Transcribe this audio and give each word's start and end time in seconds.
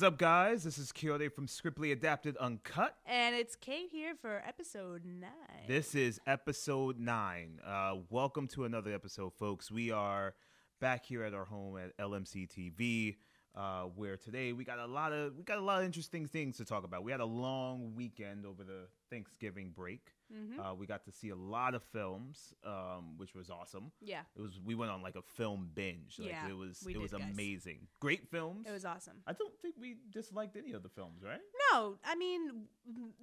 What's 0.00 0.14
up, 0.14 0.18
guys? 0.18 0.64
This 0.64 0.78
is 0.78 0.92
Kyote 0.92 1.30
from 1.30 1.46
Scriptly 1.46 1.92
Adapted 1.92 2.34
Uncut. 2.38 2.96
And 3.04 3.36
it's 3.36 3.54
Kate 3.54 3.90
here 3.92 4.14
for 4.18 4.42
episode 4.46 5.02
nine. 5.04 5.66
This 5.68 5.94
is 5.94 6.18
episode 6.26 6.98
nine. 6.98 7.60
Uh, 7.62 7.96
welcome 8.08 8.48
to 8.54 8.64
another 8.64 8.94
episode, 8.94 9.34
folks. 9.34 9.70
We 9.70 9.90
are 9.90 10.32
back 10.80 11.04
here 11.04 11.22
at 11.22 11.34
our 11.34 11.44
home 11.44 11.76
at 11.76 11.94
LMC 11.98 12.48
TV, 12.48 13.16
uh, 13.54 13.90
where 13.94 14.16
today 14.16 14.54
we 14.54 14.64
got 14.64 14.78
a 14.78 14.86
lot 14.86 15.12
of 15.12 15.36
we 15.36 15.42
got 15.44 15.58
a 15.58 15.62
lot 15.62 15.80
of 15.80 15.84
interesting 15.84 16.24
things 16.24 16.56
to 16.56 16.64
talk 16.64 16.84
about. 16.84 17.04
We 17.04 17.12
had 17.12 17.20
a 17.20 17.26
long 17.26 17.92
weekend 17.94 18.46
over 18.46 18.64
the 18.64 18.86
Thanksgiving 19.10 19.70
break. 19.76 20.14
Mhm. 20.32 20.58
Uh, 20.58 20.74
we 20.74 20.86
got 20.86 21.04
to 21.04 21.12
see 21.12 21.30
a 21.30 21.36
lot 21.36 21.74
of 21.74 21.82
films, 21.82 22.54
um, 22.64 23.16
which 23.18 23.34
was 23.34 23.50
awesome. 23.50 23.90
yeah, 24.00 24.22
It 24.36 24.40
was 24.40 24.60
we 24.60 24.74
went 24.74 24.90
on 24.90 25.02
like 25.02 25.16
a 25.16 25.22
film 25.22 25.70
binge. 25.74 26.18
Like, 26.18 26.28
Yeah, 26.30 26.48
it 26.48 26.52
was 26.56 26.86
it 26.86 26.98
was 26.98 27.10
did, 27.10 27.20
guys. 27.20 27.32
amazing. 27.34 27.88
Great 28.00 28.28
films. 28.28 28.66
it 28.66 28.70
was 28.72 28.84
awesome. 28.84 29.22
I 29.26 29.32
don't 29.32 29.58
think 29.60 29.74
we 29.78 29.96
disliked 30.10 30.56
any 30.56 30.72
of 30.72 30.82
the 30.82 30.88
films, 30.88 31.22
right? 31.22 31.40
No, 31.72 31.98
I 32.04 32.14
mean, 32.14 32.66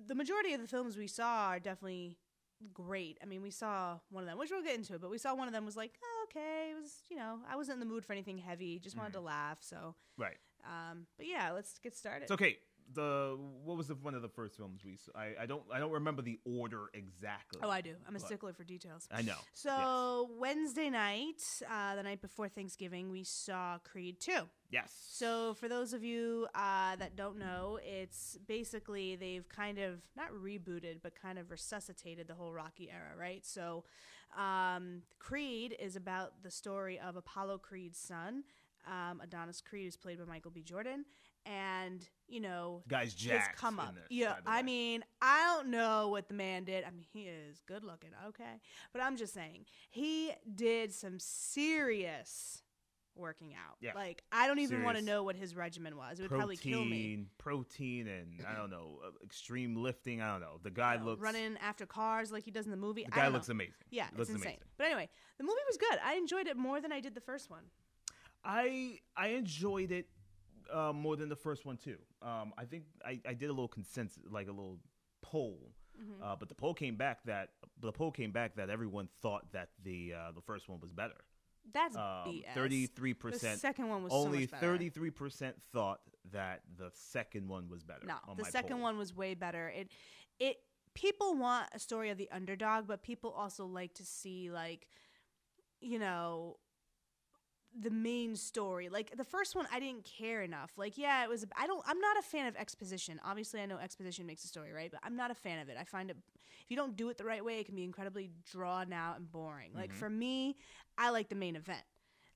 the 0.05 0.15
majority 0.15 0.53
of 0.53 0.61
the 0.61 0.67
films 0.67 0.97
we 0.97 1.07
saw 1.07 1.47
are 1.49 1.59
definitely 1.59 2.17
great. 2.73 3.19
I 3.21 3.25
mean, 3.25 3.41
we 3.41 3.51
saw 3.51 3.99
one 4.09 4.23
of 4.23 4.27
them, 4.29 4.37
which 4.37 4.49
we'll 4.51 4.63
get 4.63 4.75
into 4.75 4.95
it, 4.95 5.01
but 5.01 5.09
we 5.11 5.17
saw 5.19 5.35
one 5.35 5.47
of 5.47 5.53
them 5.53 5.63
was 5.65 5.77
like, 5.77 5.97
oh, 6.03 6.25
okay, 6.29 6.71
it 6.71 6.75
was, 6.81 7.03
you 7.09 7.15
know, 7.15 7.39
I 7.47 7.55
wasn't 7.55 7.75
in 7.75 7.79
the 7.79 7.85
mood 7.85 8.03
for 8.03 8.13
anything 8.13 8.37
heavy, 8.39 8.79
just 8.79 8.97
wanted 8.97 9.13
to 9.13 9.21
laugh. 9.21 9.59
So, 9.61 9.95
Right. 10.17 10.37
um, 10.65 11.05
but 11.17 11.27
yeah, 11.27 11.51
let's 11.51 11.77
get 11.79 11.95
started. 11.95 12.23
It's 12.23 12.31
okay. 12.31 12.57
The 12.93 13.37
what 13.63 13.77
was 13.77 13.87
the 13.87 13.95
one 13.95 14.15
of 14.15 14.21
the 14.21 14.29
first 14.29 14.55
films 14.55 14.81
we 14.85 14.95
saw? 14.95 15.11
I, 15.15 15.43
I 15.43 15.45
don't 15.45 15.63
I 15.73 15.79
don't 15.79 15.91
remember 15.91 16.21
the 16.21 16.39
order 16.45 16.89
exactly. 16.93 17.59
Oh, 17.63 17.69
I 17.69 17.81
do. 17.81 17.95
I'm 18.07 18.15
a 18.15 18.19
stickler 18.19 18.53
for 18.53 18.63
details. 18.63 19.07
I 19.11 19.21
know. 19.21 19.35
So, 19.53 20.29
Wednesday 20.37 20.89
night, 20.89 21.41
uh, 21.69 21.95
the 21.95 22.03
night 22.03 22.21
before 22.21 22.47
Thanksgiving, 22.47 23.11
we 23.11 23.23
saw 23.23 23.77
Creed 23.79 24.19
2. 24.19 24.31
Yes. 24.71 24.93
So, 25.11 25.53
for 25.55 25.67
those 25.67 25.93
of 25.93 26.03
you 26.03 26.47
uh, 26.55 26.95
that 26.97 27.15
don't 27.15 27.37
know, 27.37 27.79
it's 27.83 28.37
basically 28.47 29.15
they've 29.15 29.47
kind 29.49 29.79
of 29.79 30.01
not 30.15 30.31
rebooted, 30.31 31.01
but 31.03 31.13
kind 31.19 31.37
of 31.37 31.51
resuscitated 31.51 32.27
the 32.27 32.35
whole 32.35 32.53
Rocky 32.53 32.89
era, 32.89 33.17
right? 33.17 33.45
So, 33.45 33.83
um, 34.37 35.03
Creed 35.19 35.75
is 35.79 35.95
about 35.95 36.43
the 36.43 36.51
story 36.51 36.99
of 36.99 37.15
Apollo 37.15 37.59
Creed's 37.59 37.99
son, 37.99 38.43
um, 38.85 39.21
Adonis 39.21 39.61
Creed, 39.61 39.85
who's 39.85 39.97
played 39.97 40.19
by 40.19 40.25
Michael 40.25 40.51
B. 40.51 40.63
Jordan, 40.63 41.05
and 41.47 42.07
you 42.27 42.39
know 42.39 42.83
guys 42.87 43.13
jacked 43.13 43.57
come 43.57 43.79
up. 43.79 43.95
this, 43.95 44.03
yeah, 44.09 44.35
I 44.45 44.61
mean, 44.61 45.03
I 45.21 45.53
don't 45.55 45.69
know 45.69 46.09
what 46.09 46.27
the 46.27 46.33
man 46.33 46.63
did. 46.63 46.83
I 46.83 46.91
mean, 46.91 47.05
he 47.11 47.21
is 47.23 47.61
good 47.67 47.83
looking, 47.83 48.11
okay, 48.27 48.61
but 48.93 49.01
I'm 49.01 49.17
just 49.17 49.33
saying 49.33 49.65
he 49.89 50.31
did 50.53 50.93
some 50.93 51.19
serious 51.19 52.61
working 53.15 53.53
out. 53.53 53.77
Yeah. 53.81 53.93
Like 53.95 54.23
I 54.31 54.47
don't 54.47 54.59
even 54.59 54.83
want 54.83 54.97
to 54.97 55.03
know 55.03 55.23
what 55.23 55.35
his 55.35 55.55
regimen 55.55 55.97
was. 55.97 56.19
It 56.19 56.23
would 56.23 56.31
probably 56.31 56.57
kill 56.57 56.85
me. 56.85 57.25
protein, 57.37 58.05
protein, 58.05 58.07
and 58.07 58.45
I 58.47 58.55
don't 58.55 58.69
know, 58.69 58.99
uh, 59.05 59.09
extreme 59.23 59.75
lifting. 59.75 60.21
I 60.21 60.31
don't 60.31 60.41
know. 60.41 60.59
The 60.61 60.69
guy 60.69 60.93
You 60.93 60.99
know, 60.99 61.05
looks 61.07 61.21
running 61.21 61.57
after 61.61 61.85
cars 61.85 62.31
like 62.31 62.43
he 62.43 62.51
does 62.51 62.65
in 62.65 62.71
the 62.71 62.77
movie. 62.77 63.03
The 63.05 63.11
guy 63.11 63.27
looks 63.29 63.47
know. 63.47 63.53
amazing. 63.53 63.73
Yeah, 63.89 64.05
looks 64.15 64.29
it's 64.29 64.37
insane. 64.37 64.41
amazing. 64.43 64.59
But 64.77 64.87
anyway, 64.87 65.09
the 65.37 65.43
movie 65.43 65.55
was 65.67 65.77
good. 65.77 65.97
I 66.05 66.15
enjoyed 66.15 66.47
it 66.47 66.57
more 66.57 66.79
than 66.81 66.91
I 66.91 66.99
did 66.99 67.15
the 67.15 67.21
first 67.21 67.49
one. 67.49 67.63
I 68.43 68.99
I 69.15 69.29
enjoyed 69.29 69.91
it 69.91 70.07
uh, 70.73 70.93
more 70.93 71.15
than 71.15 71.29
the 71.29 71.35
first 71.35 71.65
one 71.65 71.77
too. 71.77 71.97
Um, 72.21 72.53
I 72.57 72.65
think 72.65 72.83
I, 73.05 73.19
I 73.27 73.33
did 73.33 73.45
a 73.47 73.53
little 73.53 73.67
consensus, 73.67 74.23
like 74.29 74.47
a 74.47 74.51
little 74.51 74.79
poll, 75.21 75.71
Mm-hmm. 75.99 76.21
uh, 76.23 76.35
but 76.35 76.47
the 76.47 76.53
poll 76.53 76.75
came 76.75 76.95
back 76.95 77.23
that 77.25 77.49
the 77.81 77.91
poll 77.91 78.11
came 78.11 78.31
back 78.31 78.55
that 78.57 78.69
everyone 78.69 79.09
thought 79.23 79.51
that 79.53 79.69
the 79.83 80.13
uh, 80.13 80.31
the 80.31 80.41
first 80.41 80.69
one 80.69 80.79
was 80.79 80.91
better. 80.91 81.15
That's 81.73 81.95
Um, 81.95 82.03
BS. 82.27 82.53
Thirty-three 82.53 83.13
The 83.13 83.17
percent. 83.19 83.59
second 83.59 83.89
one 83.89 84.03
was 84.03 84.13
Only 84.13 84.45
thirty-three 84.45 85.09
percent 85.09 85.55
thought 85.73 86.01
that 86.31 86.61
the 86.77 86.91
second 86.93 87.47
one 87.47 87.67
was 87.67 87.81
better. 87.83 88.05
No, 88.05 88.13
on 88.27 88.37
the 88.37 88.45
second 88.45 88.75
poll. 88.75 88.83
one 88.83 88.97
was 88.99 89.15
way 89.15 89.33
better. 89.33 89.69
It 89.69 89.89
it 90.39 90.57
people 90.93 91.33
want 91.35 91.67
a 91.73 91.79
story 91.79 92.11
of 92.11 92.19
the 92.19 92.29
underdog, 92.31 92.85
but 92.87 93.01
people 93.01 93.31
also 93.31 93.65
like 93.65 93.95
to 93.95 94.05
see 94.05 94.51
like 94.51 94.87
you 95.81 95.97
know 95.97 96.57
the 97.79 97.89
main 97.91 98.35
story. 98.35 98.89
Like 98.89 99.15
the 99.15 99.23
first 99.23 99.55
one 99.55 99.67
I 99.71 99.79
didn't 99.79 100.03
care 100.05 100.41
enough. 100.41 100.71
Like 100.77 100.97
yeah, 100.97 101.23
it 101.23 101.29
was 101.29 101.45
I 101.57 101.67
don't 101.67 101.83
I'm 101.87 101.99
not 101.99 102.17
a 102.17 102.21
fan 102.21 102.47
of 102.47 102.55
exposition. 102.55 103.19
Obviously, 103.23 103.61
I 103.61 103.65
know 103.65 103.77
exposition 103.77 104.25
makes 104.25 104.43
a 104.43 104.47
story, 104.47 104.71
right? 104.73 104.89
But 104.91 105.01
I'm 105.03 105.15
not 105.15 105.31
a 105.31 105.35
fan 105.35 105.59
of 105.59 105.69
it. 105.69 105.77
I 105.79 105.83
find 105.83 106.09
it 106.09 106.17
if 106.63 106.71
you 106.71 106.77
don't 106.77 106.95
do 106.95 107.09
it 107.09 107.17
the 107.17 107.25
right 107.25 107.43
way, 107.43 107.59
it 107.59 107.65
can 107.65 107.75
be 107.75 107.83
incredibly 107.83 108.29
drawn 108.51 108.91
out 108.93 109.17
and 109.17 109.31
boring. 109.31 109.71
Like 109.75 109.89
Mm-hmm. 109.91 109.99
for 109.99 110.09
me, 110.09 110.55
I 110.97 111.09
like 111.11 111.29
the 111.29 111.35
main 111.35 111.55
event. 111.55 111.83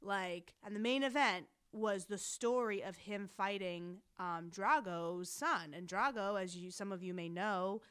Like 0.01 0.53
and 0.65 0.75
the 0.75 0.79
main 0.79 1.03
event 1.03 1.47
was 1.73 2.05
the 2.05 2.17
story 2.17 2.83
of 2.83 2.97
him 2.97 3.29
fighting 3.37 3.97
um, 4.19 4.49
Drago's 4.49 5.29
son, 5.29 5.73
and 5.75 5.87
Drago, 5.87 6.41
as 6.41 6.55
you 6.57 6.69
some 6.71 6.91
of 6.91 7.01
you 7.01 7.13
may 7.13 7.29
know, 7.29 7.81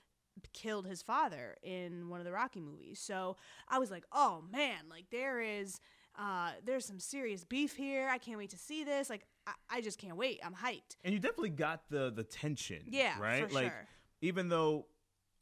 killed 0.52 0.86
his 0.86 1.02
father 1.02 1.56
in 1.62 2.08
one 2.08 2.20
of 2.20 2.26
the 2.26 2.32
Rocky 2.32 2.60
movies. 2.60 3.00
So 3.00 3.36
I 3.68 3.78
was 3.78 3.90
like, 3.90 4.04
oh 4.12 4.44
man, 4.52 4.84
like 4.90 5.06
there 5.10 5.40
is. 5.40 5.80
Uh, 6.20 6.50
there's 6.66 6.84
some 6.84 7.00
serious 7.00 7.44
beef 7.44 7.74
here. 7.76 8.08
I 8.10 8.18
can't 8.18 8.36
wait 8.36 8.50
to 8.50 8.58
see 8.58 8.84
this. 8.84 9.08
Like, 9.08 9.24
I, 9.46 9.52
I 9.70 9.80
just 9.80 9.98
can't 9.98 10.16
wait. 10.16 10.38
I'm 10.44 10.52
hyped. 10.54 10.96
and 11.02 11.14
you 11.14 11.18
definitely 11.18 11.50
got 11.50 11.88
the 11.88 12.10
the 12.10 12.24
tension. 12.24 12.82
Yeah, 12.86 13.18
right. 13.18 13.48
for 13.48 13.54
like 13.54 13.72
sure. 13.72 13.86
even 14.20 14.48
though 14.50 14.84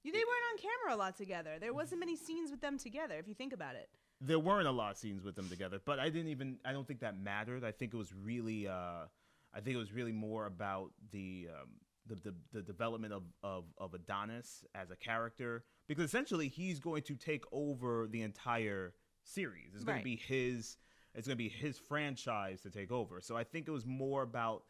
They 0.04 0.10
weren't 0.10 0.46
on 0.52 0.58
camera 0.58 0.96
a 0.96 0.98
lot 0.98 1.16
together. 1.16 1.56
There 1.60 1.74
wasn't 1.74 1.98
many 2.00 2.14
scenes 2.16 2.50
with 2.52 2.60
them 2.60 2.78
together, 2.78 3.16
if 3.18 3.26
you 3.26 3.34
think 3.34 3.52
about 3.52 3.74
it. 3.74 3.88
there 4.20 4.38
weren't 4.38 4.68
a 4.68 4.72
lot 4.72 4.92
of 4.92 4.96
scenes 4.96 5.24
with 5.24 5.34
them 5.34 5.48
together, 5.48 5.80
but 5.84 5.98
I 5.98 6.10
didn't 6.10 6.28
even. 6.30 6.58
I 6.64 6.72
don't 6.72 6.86
think 6.86 7.00
that 7.00 7.18
mattered. 7.20 7.64
I 7.64 7.72
think 7.72 7.92
it 7.92 7.96
was 7.96 8.12
really. 8.14 8.68
Uh, 8.68 9.06
I 9.52 9.60
think 9.60 9.74
it 9.74 9.78
was 9.78 9.92
really 9.92 10.12
more 10.12 10.46
about 10.46 10.92
the. 11.10 11.48
Um, 11.60 11.68
the, 12.06 12.14
the, 12.30 12.34
the 12.54 12.62
development 12.62 13.12
of, 13.12 13.22
of, 13.42 13.64
of 13.76 13.92
Adonis 13.92 14.64
as 14.74 14.90
a 14.90 14.96
character 14.96 15.64
because 15.88 16.06
essentially 16.06 16.48
he's 16.48 16.80
going 16.80 17.02
to 17.02 17.16
take 17.16 17.44
over 17.52 18.08
the 18.10 18.22
entire 18.22 18.94
series. 19.28 19.74
It's 19.74 19.84
going 19.84 19.96
Right. 19.96 20.00
to 20.00 20.04
be 20.04 20.16
his 20.16 20.76
it's 21.14 21.26
going 21.26 21.36
to 21.36 21.42
be 21.42 21.48
his 21.48 21.78
franchise 21.78 22.60
to 22.60 22.70
take 22.70 22.92
over. 22.92 23.20
So 23.20 23.36
I 23.36 23.42
think 23.42 23.66
it 23.66 23.70
was 23.72 23.86
more 23.86 24.22
about 24.22 24.64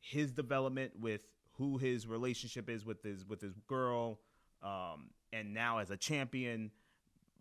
his 0.00 0.32
development 0.32 0.92
with 0.98 1.26
who 1.52 1.76
his 1.76 2.06
relationship 2.06 2.70
is 2.70 2.84
with 2.84 3.02
his 3.02 3.26
with 3.26 3.40
his 3.40 3.58
girl 3.66 4.20
um, 4.62 5.10
and 5.32 5.52
now 5.52 5.78
as 5.78 5.90
a 5.90 5.96
champion 5.96 6.70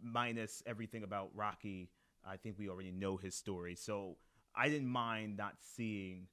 minus 0.01 0.63
everything 0.65 1.03
about 1.03 1.29
Rocky, 1.35 1.89
I 2.25 2.37
think 2.37 2.57
we 2.57 2.67
already 2.69 2.91
know 2.91 3.17
his 3.17 3.35
story. 3.35 3.75
So 3.75 4.17
I 4.55 4.67
didn't 4.69 4.89
mind 4.89 5.37
not 5.37 5.55
seeing 5.59 6.27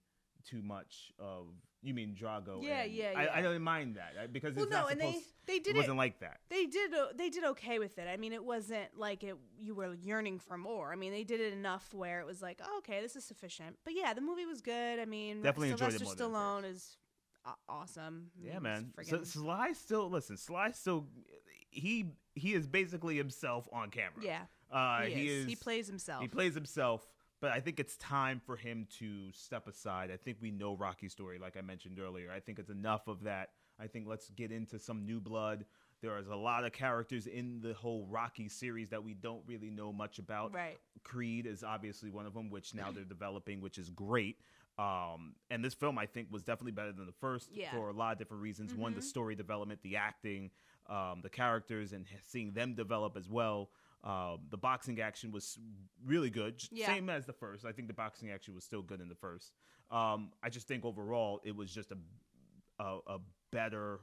too 0.44 0.62
much 0.62 1.12
of. 1.18 1.46
You 1.82 1.94
mean 1.94 2.16
Drago? 2.20 2.62
Yeah, 2.62 2.82
and- 2.82 2.92
yeah, 2.92 3.12
I, 3.16 3.22
yeah. 3.24 3.30
I 3.34 3.42
didn't 3.42 3.62
mind 3.62 3.96
that 3.96 4.32
because 4.32 4.54
Well, 4.54 4.64
it's 4.64 4.72
no, 4.72 4.80
not 4.82 4.90
and 4.92 5.00
they- 5.00 5.06
supposed. 5.12 5.26
they 5.46 5.58
did 5.60 5.68
it 5.68 5.76
it- 5.76 5.80
wasn't 5.80 5.96
like 5.98 6.18
that. 6.20 6.40
They 6.48 6.66
did. 6.66 6.92
They 7.16 7.30
did 7.30 7.44
okay 7.44 7.78
with 7.78 7.98
it. 7.98 8.08
I 8.08 8.16
mean, 8.16 8.32
it 8.32 8.44
wasn't 8.44 8.98
like 8.98 9.22
it. 9.22 9.36
You 9.60 9.74
were 9.74 9.94
yearning 9.94 10.40
for 10.40 10.58
more. 10.58 10.92
I 10.92 10.96
mean, 10.96 11.12
they 11.12 11.24
did 11.24 11.40
it 11.40 11.52
enough 11.52 11.94
where 11.94 12.20
it 12.20 12.26
was 12.26 12.42
like, 12.42 12.60
oh, 12.64 12.78
okay, 12.78 13.00
this 13.00 13.14
is 13.14 13.24
sufficient. 13.24 13.76
But 13.84 13.94
yeah, 13.94 14.12
the 14.12 14.20
movie 14.20 14.44
was 14.46 14.60
good. 14.60 14.98
I 14.98 15.04
mean, 15.04 15.42
Definitely 15.42 15.70
enjoyed 15.70 15.88
it 15.94 15.98
Sylvester 15.98 16.28
more 16.28 16.60
than 16.62 16.64
Stallone 16.64 16.70
is 16.72 16.96
awesome. 17.68 18.30
Yeah, 18.42 18.58
man. 18.58 18.92
So 19.02 19.22
Sly 19.24 19.72
still 19.72 20.10
listen. 20.10 20.36
Sly 20.36 20.72
still 20.72 21.06
he 21.70 22.06
he 22.34 22.54
is 22.54 22.66
basically 22.66 23.16
himself 23.16 23.68
on 23.72 23.90
camera. 23.90 24.20
yeah, 24.22 24.40
uh, 24.70 25.02
he, 25.02 25.14
he 25.14 25.28
is. 25.28 25.42
is. 25.44 25.46
He 25.46 25.56
plays 25.56 25.86
himself. 25.86 26.22
He 26.22 26.28
plays 26.28 26.54
himself, 26.54 27.06
but 27.41 27.53
I 27.53 27.60
think 27.60 27.78
it's 27.78 27.97
time 27.97 28.41
for 28.44 28.56
him 28.56 28.87
to 28.99 29.31
step 29.32 29.66
aside. 29.69 30.10
I 30.10 30.16
think 30.16 30.38
we 30.41 30.50
know 30.50 30.75
Rocky's 30.76 31.12
story, 31.12 31.38
like 31.38 31.56
I 31.56 31.61
mentioned 31.61 31.99
earlier. 32.00 32.31
I 32.32 32.40
think 32.40 32.58
it's 32.58 32.70
enough 32.70 33.06
of 33.06 33.23
that. 33.25 33.50
I 33.81 33.87
think 33.87 34.06
let's 34.08 34.31
get 34.31 34.50
into 34.50 34.79
some 34.79 35.06
new 35.06 35.20
blood. 35.20 35.64
There 36.00 36.17
is 36.19 36.29
a 36.29 36.35
lot 36.37 36.64
of 36.64 36.73
characters 36.73 37.26
in 37.26 37.61
the 37.61 37.75
whole 37.75 38.06
Rocky 38.08 38.49
series 38.49 38.88
that 38.90 39.02
we 39.02 39.14
don't 39.14 39.43
really 39.46 39.70
know 39.70 39.93
much 39.93 40.19
about. 40.19 40.52
right. 40.55 40.79
Creed 41.05 41.46
is 41.46 41.62
obviously 41.62 42.11
one 42.11 42.26
of 42.26 42.35
them, 42.35 42.50
which 42.50 42.75
now 42.75 42.90
they're 42.90 43.05
developing, 43.05 43.61
which 43.61 43.79
is 43.79 43.91
great. 43.91 44.38
Um, 44.79 45.34
and 45.50 45.64
this 45.64 45.75
film, 45.75 45.99
I 45.99 46.06
think, 46.06 46.29
was 46.31 46.43
definitely 46.43 46.73
better 46.73 46.93
than 46.93 47.06
the 47.06 47.12
first 47.12 47.50
Yeah. 47.52 47.70
for 47.73 47.88
a 47.88 47.93
lot 47.93 48.12
of 48.12 48.19
different 48.19 48.43
reasons. 48.43 48.75
One, 48.75 48.94
the 48.94 49.00
Mhm. 49.00 49.05
story 49.05 49.34
development, 49.34 49.82
the 49.82 49.96
acting, 49.96 50.50
um, 50.87 51.20
the 51.20 51.31
characters, 51.31 51.93
and 51.93 52.06
seeing 52.23 52.52
them 52.52 52.75
develop 52.75 53.17
as 53.17 53.29
well. 53.29 53.70
Um, 54.04 54.38
the 54.50 54.56
boxing 54.56 55.00
action 55.00 55.32
was 55.32 55.58
really 56.04 56.30
good, 56.30 56.62
Yeah. 56.70 56.86
same 56.86 57.10
as 57.10 57.26
the 57.26 57.32
first. 57.32 57.64
I 57.64 57.72
think 57.72 57.88
the 57.88 57.94
boxing 57.94 58.30
action 58.30 58.54
was 58.54 58.64
still 58.64 58.82
good 58.82 59.00
in 59.00 59.08
the 59.08 59.14
first. 59.16 59.52
Um, 59.90 60.30
I 60.42 60.50
just 60.50 60.68
think 60.68 60.84
overall 60.84 61.40
it 61.44 61.54
was 61.54 61.72
just 61.74 61.90
a 61.92 61.98
a, 62.80 62.98
a 63.08 63.18
better 63.50 63.98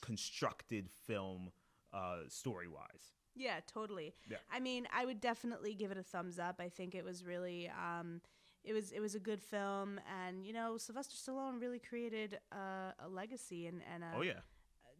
constructed 0.00 0.88
film 1.06 1.50
uh, 1.92 2.20
story 2.28 2.68
wise. 2.68 3.12
Yeah, 3.34 3.60
totally. 3.66 4.14
Yeah. 4.30 4.38
I 4.50 4.60
mean, 4.60 4.88
I 4.92 5.04
would 5.04 5.20
definitely 5.20 5.74
give 5.74 5.90
it 5.90 5.98
a 5.98 6.02
thumbs 6.02 6.38
up. 6.38 6.56
I 6.58 6.68
think 6.70 6.94
it 6.94 7.04
was 7.04 7.24
really 7.24 7.68
um 7.70 8.20
it 8.64 8.72
was 8.72 8.90
it 8.92 9.00
was 9.00 9.14
a 9.14 9.20
good 9.20 9.42
film 9.42 10.00
and 10.24 10.44
you 10.46 10.52
know, 10.54 10.78
Sylvester 10.78 11.14
Stallone 11.14 11.60
really 11.60 11.78
created 11.78 12.38
a, 12.52 12.94
a 13.04 13.08
legacy 13.08 13.66
and 13.66 13.82
and 13.92 14.02
a, 14.02 14.12
Oh 14.16 14.22
yeah. 14.22 14.40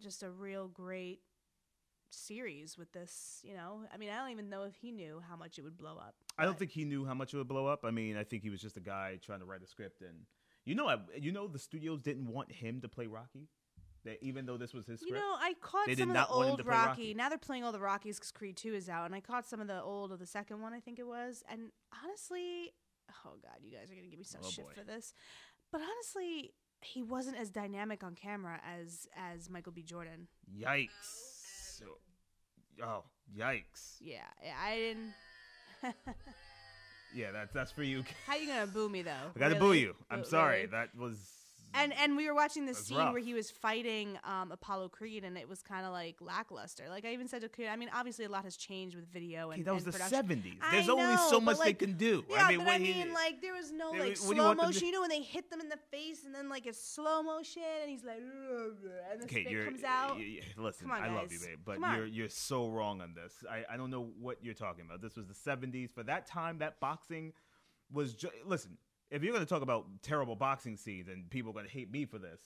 just 0.02 0.22
a 0.22 0.30
real 0.30 0.68
great 0.68 1.20
series 2.10 2.76
with 2.78 2.92
this, 2.92 3.40
you 3.42 3.54
know. 3.54 3.80
I 3.92 3.96
mean, 3.96 4.10
I 4.10 4.16
don't 4.16 4.30
even 4.30 4.48
know 4.48 4.62
if 4.64 4.74
he 4.74 4.92
knew 4.92 5.20
how 5.28 5.36
much 5.36 5.58
it 5.58 5.62
would 5.62 5.76
blow 5.76 5.96
up. 5.98 6.14
I 6.38 6.44
don't 6.44 6.58
think 6.58 6.70
he 6.70 6.84
knew 6.84 7.04
how 7.04 7.14
much 7.14 7.34
it 7.34 7.36
would 7.38 7.48
blow 7.48 7.66
up. 7.66 7.84
I 7.84 7.90
mean, 7.90 8.16
I 8.16 8.24
think 8.24 8.42
he 8.42 8.50
was 8.50 8.60
just 8.60 8.76
a 8.76 8.80
guy 8.80 9.18
trying 9.24 9.40
to 9.40 9.44
write 9.44 9.62
a 9.62 9.66
script 9.66 10.00
and 10.02 10.26
You 10.64 10.74
know, 10.74 10.88
I, 10.88 10.96
you 11.18 11.32
know, 11.32 11.46
the 11.46 11.58
studios 11.58 12.02
didn't 12.02 12.26
want 12.26 12.50
him 12.52 12.80
to 12.80 12.88
play 12.88 13.06
Rocky. 13.06 13.48
That 14.04 14.18
even 14.22 14.46
though 14.46 14.56
this 14.56 14.72
was 14.72 14.86
his 14.86 15.02
You 15.02 15.14
know, 15.14 15.34
I 15.40 15.54
caught 15.60 15.86
some 15.86 15.92
of 15.92 16.08
the 16.08 16.14
not 16.14 16.30
want 16.30 16.44
him 16.44 16.50
old 16.50 16.66
Rocky. 16.66 16.88
Rocky. 16.88 17.14
Now 17.14 17.28
they're 17.28 17.38
playing 17.38 17.64
all 17.64 17.72
the 17.72 17.80
Rockies 17.80 18.18
because 18.18 18.30
Creed 18.30 18.56
2 18.56 18.72
is 18.74 18.88
out. 18.88 19.06
And 19.06 19.14
I 19.14 19.20
caught 19.20 19.46
some 19.48 19.60
of 19.60 19.66
the 19.66 19.82
old 19.82 20.12
of 20.12 20.20
the 20.20 20.26
second 20.26 20.60
one, 20.62 20.72
I 20.72 20.78
think 20.80 20.98
it 21.00 21.06
was. 21.06 21.42
And 21.50 21.70
honestly, 22.04 22.72
oh 23.26 23.34
God, 23.42 23.58
you 23.62 23.72
guys 23.72 23.90
are 23.90 23.94
going 23.94 24.04
to 24.04 24.10
give 24.10 24.18
me 24.20 24.24
some 24.24 24.40
Oh, 24.44 24.48
shit 24.48 24.64
boy. 24.66 24.72
for 24.76 24.84
this. 24.84 25.12
But 25.72 25.80
honestly, 25.80 26.52
he 26.82 27.02
wasn't 27.02 27.36
as 27.36 27.50
dynamic 27.50 28.04
on 28.04 28.14
camera 28.14 28.60
as 28.64 29.08
as 29.16 29.50
Michael 29.50 29.72
B. 29.72 29.82
Jordan. 29.82 30.28
yikes! 30.56 31.35
Oh, 32.82 33.04
yikes! 33.36 33.96
Yeah, 34.00 34.20
I 34.64 34.76
didn't. 34.76 35.94
Yeah, 37.14 37.30
that's 37.32 37.52
that's 37.52 37.70
for 37.70 37.82
you. 37.82 38.04
How 38.26 38.36
you 38.36 38.46
gonna 38.46 38.66
boo 38.66 38.90
me 38.90 39.00
though? 39.00 39.32
I 39.34 39.38
gotta 39.38 39.54
boo 39.54 39.72
you. 39.72 39.94
I'm 40.10 40.24
sorry. 40.24 40.56
really? 40.56 40.66
That 40.66 40.88
was 40.98 41.18
And 41.76 41.92
and 41.94 42.16
we 42.16 42.26
were 42.26 42.34
watching 42.34 42.64
this 42.66 42.78
That's 42.78 42.88
scene 42.88 42.98
rough. 42.98 43.12
where 43.12 43.22
he 43.22 43.34
was 43.34 43.50
fighting 43.50 44.18
um, 44.24 44.50
Apollo 44.50 44.88
Creed, 44.88 45.24
and 45.24 45.36
it 45.36 45.48
was 45.48 45.62
kind 45.62 45.84
of 45.86 45.92
like 45.92 46.16
lackluster. 46.20 46.84
Like 46.88 47.04
I 47.04 47.12
even 47.12 47.28
said 47.28 47.42
to 47.42 47.48
Creed, 47.48 47.68
I 47.68 47.76
mean, 47.76 47.90
obviously 47.94 48.24
a 48.24 48.28
lot 48.28 48.44
has 48.44 48.56
changed 48.56 48.96
with 48.96 49.06
video 49.12 49.50
and, 49.50 49.60
Okay, 49.60 49.62
that 49.64 49.74
was 49.74 49.84
and 49.84 49.92
the 49.92 49.98
'70s. 49.98 50.56
I 50.62 50.70
There's 50.72 50.88
only 50.88 51.16
so 51.28 51.40
much 51.40 51.58
like, 51.58 51.78
they 51.78 51.86
can 51.86 51.96
do. 51.96 52.24
Yeah, 52.30 52.36
I 52.44 52.48
mean, 52.56 52.58
but 52.64 52.68
I 52.74 52.78
he- 52.78 52.92
mean, 52.94 53.12
like 53.12 53.40
there 53.42 53.52
was 53.54 53.72
no 53.72 53.90
like 53.90 54.08
you 54.08 54.14
slow 54.16 54.54
to- 54.54 54.62
motion. 54.62 54.86
You 54.86 54.92
know 54.92 55.00
when 55.02 55.10
they 55.10 55.22
hit 55.22 55.50
them 55.50 55.60
in 55.60 55.68
the 55.68 55.78
face, 55.90 56.24
and 56.24 56.34
then 56.34 56.48
like 56.48 56.66
it's 56.66 56.82
slow 56.82 57.22
motion, 57.22 57.62
and 57.82 57.90
he's 57.90 58.04
like, 58.04 58.18
and 58.18 59.20
the 59.20 59.24
okay, 59.24 59.42
spit 59.42 59.52
you're 59.52 59.64
comes 59.64 59.84
out. 59.84 60.16
y- 60.16 60.40
y- 60.40 60.62
listen, 60.64 60.90
on, 60.90 61.02
I 61.02 61.14
love 61.14 61.30
you, 61.32 61.38
babe, 61.40 61.58
but 61.64 61.78
you're 61.80 62.06
you're 62.06 62.28
so 62.28 62.68
wrong 62.68 63.00
on 63.00 63.14
this. 63.14 63.32
I 63.50 63.64
I 63.72 63.76
don't 63.76 63.90
know 63.90 64.08
what 64.20 64.38
you're 64.42 64.54
talking 64.54 64.84
about. 64.86 65.02
This 65.02 65.16
was 65.16 65.26
the 65.26 65.34
'70s. 65.34 65.90
For 65.92 66.02
that 66.04 66.26
time, 66.26 66.58
that 66.58 66.80
boxing 66.80 67.32
was. 67.92 68.14
Ju- 68.14 68.30
listen, 68.44 68.78
if 69.10 69.22
you're 69.22 69.32
gonna 69.32 69.46
talk 69.46 69.62
about 69.62 69.86
terrible 70.02 70.36
boxing 70.36 70.76
scenes 70.76 71.08
and 71.08 71.28
people 71.30 71.50
are 71.50 71.54
gonna 71.54 71.68
hate 71.68 71.90
me 71.90 72.04
for 72.04 72.18
this, 72.18 72.40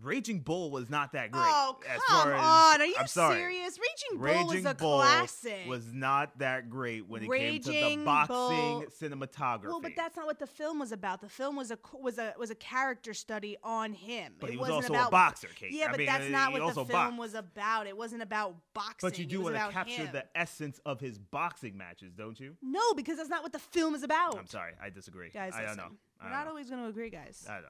Raging 0.00 0.40
Bull 0.40 0.70
was 0.70 0.88
not 0.90 1.12
that 1.12 1.30
great. 1.30 1.42
Oh 1.44 1.76
come 1.80 2.28
as- 2.32 2.40
on! 2.40 2.80
Are 2.80 2.84
you 2.86 2.94
I'm 2.98 3.06
sorry. 3.06 3.36
serious? 3.36 3.78
Raging, 3.78 4.20
Raging 4.20 4.42
Bull 4.46 4.54
was 4.54 4.64
a 4.64 4.74
Bull 4.74 4.96
classic. 4.98 5.68
was 5.68 5.92
not 5.92 6.38
that 6.38 6.70
great 6.70 7.08
when 7.08 7.22
it 7.22 7.30
came 7.30 7.60
to 7.62 7.70
the 7.70 7.96
boxing 8.04 8.34
Bull- 8.36 8.84
cinematography. 9.00 9.64
Well, 9.66 9.80
but 9.80 9.92
that's 9.96 10.16
not 10.16 10.26
what 10.26 10.38
the 10.38 10.46
film 10.46 10.78
was 10.78 10.92
about. 10.92 11.20
The 11.20 11.28
film 11.28 11.56
was 11.56 11.70
a 11.70 11.78
was 12.00 12.18
a 12.18 12.34
was 12.38 12.50
a 12.50 12.54
character 12.54 13.14
study 13.14 13.56
on 13.62 13.92
him. 13.92 14.32
But 14.40 14.48
it 14.50 14.52
he 14.54 14.58
was 14.58 14.70
wasn't 14.70 14.84
also 14.90 14.94
about, 14.94 15.08
a 15.08 15.10
boxer, 15.10 15.48
Kate. 15.54 15.72
Yeah, 15.72 15.86
I 15.86 15.90
but 15.90 15.98
mean, 15.98 16.06
that's 16.06 16.28
not 16.30 16.52
what 16.52 16.74
the 16.74 16.84
film 16.84 16.88
boxed. 16.88 17.18
was 17.18 17.34
about. 17.34 17.86
It 17.86 17.96
wasn't 17.96 18.22
about 18.22 18.56
boxing. 18.74 19.08
But 19.08 19.18
you 19.18 19.26
do 19.26 19.42
want 19.42 19.54
to 19.56 19.68
capture 19.68 19.92
him. 20.04 20.08
the 20.12 20.24
essence 20.34 20.80
of 20.86 21.00
his 21.00 21.18
boxing 21.18 21.76
matches, 21.76 22.12
don't 22.14 22.40
you? 22.40 22.56
No, 22.62 22.94
because 22.94 23.18
that's 23.18 23.28
not 23.28 23.42
what 23.42 23.52
the 23.52 23.58
film 23.58 23.94
is 23.94 24.02
about. 24.02 24.38
I'm 24.38 24.46
sorry, 24.46 24.72
I 24.82 24.90
disagree. 24.90 25.30
Guys, 25.30 25.52
I 25.54 25.64
don't 25.64 25.76
know. 25.76 25.90
I 26.20 26.24
We're 26.24 26.30
don't 26.30 26.38
not 26.38 26.44
know. 26.44 26.50
always 26.50 26.70
going 26.70 26.82
to 26.82 26.88
agree, 26.88 27.10
guys. 27.10 27.46
I 27.48 27.60
know. 27.60 27.66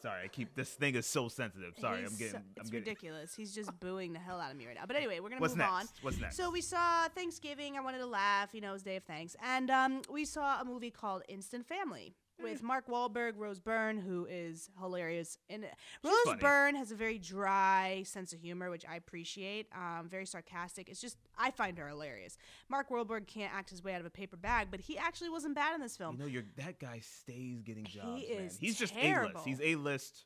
Sorry, 0.00 0.22
I 0.24 0.28
keep 0.28 0.54
this 0.54 0.70
thing 0.70 0.94
is 0.94 1.06
so 1.06 1.28
sensitive. 1.28 1.74
Sorry, 1.80 2.00
He's 2.02 2.10
I'm 2.12 2.16
getting. 2.18 2.32
so- 2.32 2.38
I'm 2.38 2.44
it's 2.56 2.70
getting. 2.70 2.84
ridiculous. 2.86 3.34
He's 3.34 3.54
just 3.54 3.70
booing 3.80 4.12
the 4.12 4.18
hell 4.18 4.40
out 4.40 4.50
of 4.52 4.56
me 4.56 4.66
right 4.66 4.76
now. 4.76 4.84
But 4.86 4.96
anyway, 4.96 5.20
we're 5.20 5.28
gonna 5.28 5.40
What's 5.40 5.52
move 5.54 5.58
next? 5.58 5.72
on. 5.72 5.86
What's 6.02 6.20
next? 6.20 6.36
So 6.36 6.50
we 6.50 6.60
saw 6.60 7.08
Thanksgiving. 7.08 7.76
I 7.76 7.80
wanted 7.80 7.98
to 7.98 8.06
laugh. 8.06 8.54
You 8.54 8.60
know, 8.60 8.70
it 8.70 8.74
was 8.74 8.82
Day 8.82 8.96
of 8.96 9.04
Thanks, 9.04 9.34
and 9.44 9.70
um, 9.70 10.02
we 10.10 10.24
saw 10.24 10.60
a 10.60 10.64
movie 10.64 10.90
called 10.90 11.22
Instant 11.28 11.66
Family. 11.66 12.14
With 12.42 12.62
Mark 12.62 12.86
Wahlberg, 12.88 13.32
Rose 13.36 13.60
Byrne, 13.60 13.98
who 13.98 14.26
is 14.30 14.70
hilarious. 14.80 15.38
And 15.50 15.64
Rose 16.04 16.14
funny. 16.24 16.40
Byrne 16.40 16.74
has 16.76 16.92
a 16.92 16.94
very 16.94 17.18
dry 17.18 18.02
sense 18.04 18.32
of 18.32 18.40
humor, 18.40 18.70
which 18.70 18.84
I 18.88 18.96
appreciate. 18.96 19.66
Um, 19.74 20.08
very 20.08 20.26
sarcastic. 20.26 20.88
It's 20.88 21.00
just 21.00 21.16
I 21.38 21.50
find 21.50 21.76
her 21.78 21.88
hilarious. 21.88 22.38
Mark 22.68 22.90
Wahlberg 22.90 23.26
can't 23.26 23.52
act 23.54 23.70
his 23.70 23.82
way 23.82 23.94
out 23.94 24.00
of 24.00 24.06
a 24.06 24.10
paper 24.10 24.36
bag, 24.36 24.68
but 24.70 24.80
he 24.80 24.98
actually 24.98 25.30
wasn't 25.30 25.54
bad 25.54 25.74
in 25.74 25.80
this 25.80 25.96
film. 25.96 26.14
you 26.16 26.20
know, 26.20 26.26
you're 26.26 26.44
that 26.56 26.78
guy 26.78 27.00
stays 27.00 27.62
getting 27.62 27.84
jobs. 27.84 28.22
man. 28.28 28.44
is 28.44 28.58
He's 28.58 28.78
just 28.78 28.94
a 28.96 29.22
list. 29.24 29.44
He's 29.44 29.60
a 29.60 29.74
list. 29.76 30.24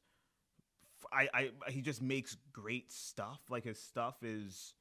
I, 1.13 1.29
I, 1.35 1.51
he 1.71 1.83
just 1.83 2.01
makes 2.01 2.37
great 2.53 2.93
stuff. 2.93 3.41
Like 3.51 3.65
his 3.65 3.79
stuff 3.79 4.23
is 4.23 4.75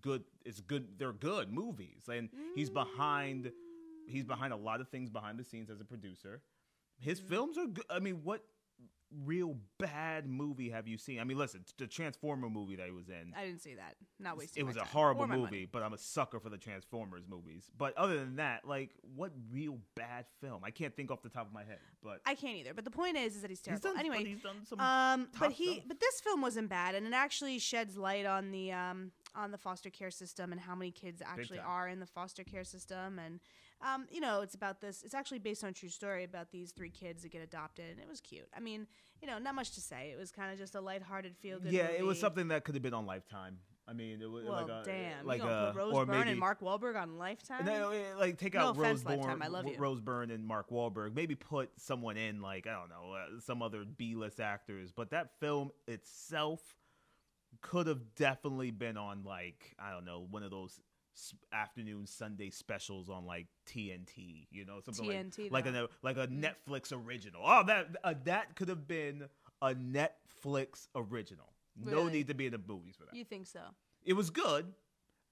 good. 0.00 0.24
It's 0.44 0.60
good. 0.60 0.98
They're 0.98 1.12
good 1.12 1.52
movies, 1.52 2.08
and 2.12 2.28
he's 2.54 2.70
behind. 2.70 3.52
He's 4.06 4.24
behind 4.24 4.52
a 4.54 4.56
lot 4.56 4.80
of 4.80 4.88
things 4.88 5.10
behind 5.10 5.38
the 5.38 5.44
scenes 5.44 5.68
as 5.70 5.80
a 5.80 5.84
producer. 5.84 6.40
His 6.98 7.20
Mm-hmm. 7.20 7.28
films 7.28 7.58
are 7.58 7.66
good. 7.66 7.84
I 7.90 7.98
mean, 8.00 8.20
what 8.24 8.42
real 9.24 9.56
bad 9.78 10.26
movie 10.28 10.68
have 10.68 10.86
you 10.86 10.98
seen? 10.98 11.18
I 11.18 11.24
mean, 11.24 11.38
listen, 11.38 11.64
the 11.78 11.86
Transformer 11.86 12.50
movie 12.50 12.76
that 12.76 12.84
he 12.84 12.92
was 12.92 13.08
in. 13.08 13.32
I 13.34 13.46
didn't 13.46 13.62
see 13.62 13.74
that. 13.74 13.94
Not 14.20 14.36
wasting. 14.36 14.60
It 14.62 14.66
was 14.66 14.76
a 14.76 14.84
horrible 14.84 15.26
movie, 15.26 15.40
money. 15.40 15.68
but 15.70 15.82
I'm 15.82 15.94
a 15.94 15.98
sucker 15.98 16.38
for 16.38 16.50
the 16.50 16.58
Transformers 16.58 17.22
movies. 17.26 17.70
But 17.78 17.96
other 17.96 18.18
than 18.18 18.36
that, 18.36 18.66
like, 18.66 18.90
what 19.16 19.32
real 19.50 19.78
bad 19.94 20.26
film? 20.42 20.62
I 20.62 20.70
can't 20.70 20.94
think 20.94 21.10
off 21.10 21.22
the 21.22 21.30
top 21.30 21.46
of 21.46 21.54
my 21.54 21.64
head. 21.64 21.78
But 22.02 22.20
I 22.26 22.34
can't 22.34 22.56
either. 22.58 22.74
But 22.74 22.84
the 22.84 22.90
point 22.90 23.16
is, 23.16 23.34
is 23.36 23.40
that 23.42 23.50
he's 23.50 23.60
he's 23.60 23.64
terrible. 23.80 23.90
done. 23.92 23.98
anyway, 23.98 24.18
but 24.18 24.26
he's 24.26 24.42
done 24.42 24.66
some. 24.68 24.78
Um, 24.80 25.28
but 25.40 25.52
he, 25.52 25.74
stuff. 25.76 25.84
but 25.88 26.00
this 26.00 26.20
film 26.20 26.42
wasn't 26.42 26.68
bad, 26.68 26.94
and 26.94 27.06
it 27.06 27.14
actually 27.14 27.58
sheds 27.58 27.96
light 27.96 28.26
on 28.26 28.50
the 28.50 28.72
um 28.72 29.12
on 29.34 29.52
the 29.52 29.58
foster 29.58 29.88
care 29.88 30.10
system 30.10 30.52
and 30.52 30.60
how 30.60 30.74
many 30.74 30.90
kids 30.90 31.22
actually 31.24 31.60
are 31.60 31.88
in 31.88 31.98
the 32.00 32.06
foster 32.06 32.44
care 32.44 32.64
system, 32.64 33.18
and 33.18 33.40
um, 33.80 34.06
you 34.10 34.20
know, 34.20 34.40
it's 34.40 34.54
about 34.54 34.80
this. 34.80 35.02
It's 35.02 35.14
actually 35.14 35.38
based 35.38 35.62
on 35.62 35.70
a 35.70 35.72
true 35.72 35.88
story 35.88 36.24
about 36.24 36.50
these 36.50 36.72
three 36.72 36.90
kids 36.90 37.22
that 37.22 37.30
get 37.30 37.42
adopted, 37.42 37.90
and 37.90 38.00
it 38.00 38.08
was 38.08 38.20
cute. 38.20 38.48
I 38.56 38.60
mean, 38.60 38.86
you 39.22 39.28
know, 39.28 39.38
not 39.38 39.54
much 39.54 39.72
to 39.72 39.80
say. 39.80 40.10
It 40.12 40.18
was 40.18 40.30
kind 40.30 40.52
of 40.52 40.58
just 40.58 40.74
a 40.74 40.80
lighthearted, 40.80 41.36
feel 41.36 41.60
good. 41.60 41.72
yeah, 41.72 41.88
it 41.88 42.04
was 42.04 42.18
something 42.18 42.48
that 42.48 42.64
could 42.64 42.74
have 42.74 42.82
been 42.82 42.94
on 42.94 43.06
Lifetime. 43.06 43.58
I 43.86 43.94
mean, 43.94 44.20
it 44.20 44.30
was 44.30 44.44
Well, 44.44 44.52
like 44.52 44.68
a 44.68 44.82
damn, 44.84 45.24
like 45.24 45.40
you 45.40 45.46
gonna 45.48 45.68
a 45.68 45.72
put 45.72 45.78
Rose 45.78 45.94
or 45.94 46.04
Byrne 46.04 46.18
maybe 46.18 46.30
and 46.32 46.40
Mark 46.40 46.60
Wahlberg 46.60 47.00
on 47.00 47.16
Lifetime? 47.16 47.64
No, 47.64 47.90
eh, 47.90 48.02
like 48.18 48.36
take 48.36 48.52
No 48.52 48.60
out 48.60 48.76
offense, 48.76 49.02
Rose 49.02 49.18
Byrne, 49.18 49.40
I 49.42 49.46
love 49.46 49.66
you. 49.66 49.76
Rose 49.78 50.00
Byrne 50.02 50.30
and 50.30 50.44
Mark 50.44 50.68
Wahlberg. 50.68 51.14
Maybe 51.14 51.34
put 51.34 51.70
someone 51.78 52.18
in 52.18 52.42
like 52.42 52.66
I 52.66 52.72
don't 52.72 52.90
know 52.90 53.14
uh, 53.14 53.40
some 53.40 53.62
other 53.62 53.84
B-list 53.86 54.40
actors. 54.40 54.92
But 54.92 55.10
that 55.10 55.30
film 55.40 55.70
itself 55.86 56.60
could 57.62 57.86
have 57.86 58.14
definitely 58.14 58.72
been 58.72 58.98
on 58.98 59.24
like 59.24 59.74
I 59.78 59.90
don't 59.90 60.04
know 60.04 60.26
one 60.30 60.42
of 60.42 60.50
those 60.50 60.78
afternoon 61.52 62.06
Sunday 62.06 62.50
specials 62.50 63.08
on 63.08 63.26
like 63.26 63.46
TNT. 63.66 64.46
You 64.50 64.64
know 64.64 64.80
something 64.80 65.06
TNT, 65.06 65.50
like 65.50 65.66
like 65.66 65.74
a 65.74 65.88
like 66.02 66.16
a 66.16 66.26
Netflix 66.28 66.92
original. 66.92 67.42
Oh, 67.44 67.64
that 67.66 67.88
uh, 68.04 68.14
that 68.24 68.54
could 68.56 68.68
have 68.68 68.86
been 68.86 69.24
a 69.62 69.74
Netflix 69.74 70.88
original. 70.94 71.52
No 71.80 72.08
need 72.08 72.28
to 72.28 72.34
be 72.34 72.46
in 72.46 72.52
the 72.52 72.60
movies 72.66 72.96
for 72.96 73.04
that. 73.04 73.14
You 73.14 73.24
think 73.24 73.46
so? 73.46 73.60
It 74.04 74.14
was 74.14 74.30
good. 74.30 74.72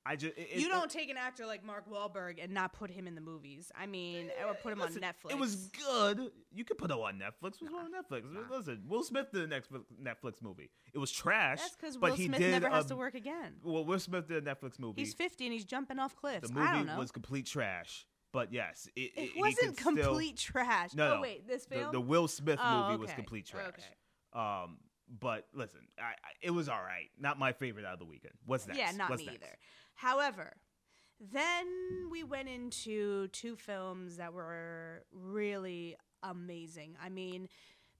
I 0.06 0.16
just 0.16 0.36
it, 0.36 0.50
you 0.54 0.66
it- 0.66 0.70
don't 0.70 0.90
take 0.90 1.10
an 1.10 1.16
actor 1.16 1.46
like 1.46 1.64
Mark 1.64 1.90
Wahlberg 1.90 2.42
and 2.42 2.52
not 2.52 2.72
put 2.72 2.90
him 2.90 3.06
in 3.06 3.14
the 3.14 3.20
movies. 3.20 3.72
I 3.74 3.86
mean, 3.86 4.30
or 4.46 4.54
put 4.54 4.72
him 4.72 4.78
Listen, 4.78 5.02
on 5.02 5.10
Netflix. 5.12 5.32
It 5.32 5.38
was 5.38 5.56
good. 5.68 6.30
You 6.52 6.64
could 6.64 6.78
put 6.78 6.90
it 6.90 6.96
on 6.96 7.14
Netflix. 7.18 7.32
What's 7.60 7.62
wrong 7.62 7.90
with 7.90 8.22
Netflix? 8.24 8.50
Listen, 8.50 8.82
Will 8.86 9.02
Smith 9.02 9.32
did 9.32 9.42
the 9.42 9.46
next 9.48 9.70
Netflix 9.72 10.40
movie. 10.42 10.70
It 10.94 10.98
was 10.98 11.10
trash. 11.10 11.58
That's 11.60 11.76
because 11.76 11.98
Will 11.98 12.16
Smith 12.16 12.40
never 12.40 12.70
has 12.70 12.86
to 12.86 12.96
work 12.96 13.14
again. 13.14 13.54
Well, 13.64 13.84
Will 13.84 13.98
Smith 13.98 14.28
did 14.28 14.46
a 14.46 14.54
Netflix 14.54 14.78
movie. 14.78 15.00
He's 15.02 15.14
50 15.14 15.44
and 15.46 15.52
he's 15.52 15.64
jumping 15.64 15.98
off 15.98 16.14
cliffs. 16.14 16.50
the 16.50 16.60
I 16.60 16.72
don't 16.74 16.86
movie 16.86 16.98
was 16.98 17.10
complete 17.10 17.46
trash. 17.46 18.06
But 18.32 18.52
yes, 18.52 18.86
it, 18.94 19.12
it 19.16 19.30
he 19.34 19.40
wasn't 19.40 19.76
could 19.78 19.78
still- 19.78 19.92
complete 19.94 20.36
trash. 20.36 20.94
No, 20.94 21.14
oh 21.16 21.20
wait, 21.22 21.48
this 21.48 21.64
the, 21.64 21.76
film. 21.76 21.92
the 21.92 22.00
Will 22.00 22.28
Smith 22.28 22.58
Oh, 22.62 22.88
movie 22.90 23.00
was 23.00 23.12
complete 23.12 23.46
trash. 23.46 23.68
Okay. 23.68 23.82
Um, 24.34 24.76
but 25.08 25.46
listen, 25.54 25.80
I, 25.98 26.02
I, 26.02 26.14
it 26.42 26.50
was 26.50 26.68
all 26.68 26.82
right. 26.82 27.10
Not 27.18 27.38
my 27.38 27.52
favorite 27.52 27.84
out 27.84 27.94
of 27.94 27.98
the 27.98 28.04
weekend. 28.04 28.34
What's 28.44 28.66
next? 28.66 28.78
Yeah, 28.78 28.90
not 28.92 29.10
What's 29.10 29.20
me 29.20 29.26
next? 29.26 29.42
either. 29.42 29.58
However, 29.94 30.54
then 31.20 31.66
we 32.10 32.24
went 32.24 32.48
into 32.48 33.28
two 33.28 33.56
films 33.56 34.16
that 34.16 34.32
were 34.32 35.04
really 35.12 35.96
amazing. 36.22 36.96
I 37.02 37.08
mean, 37.08 37.48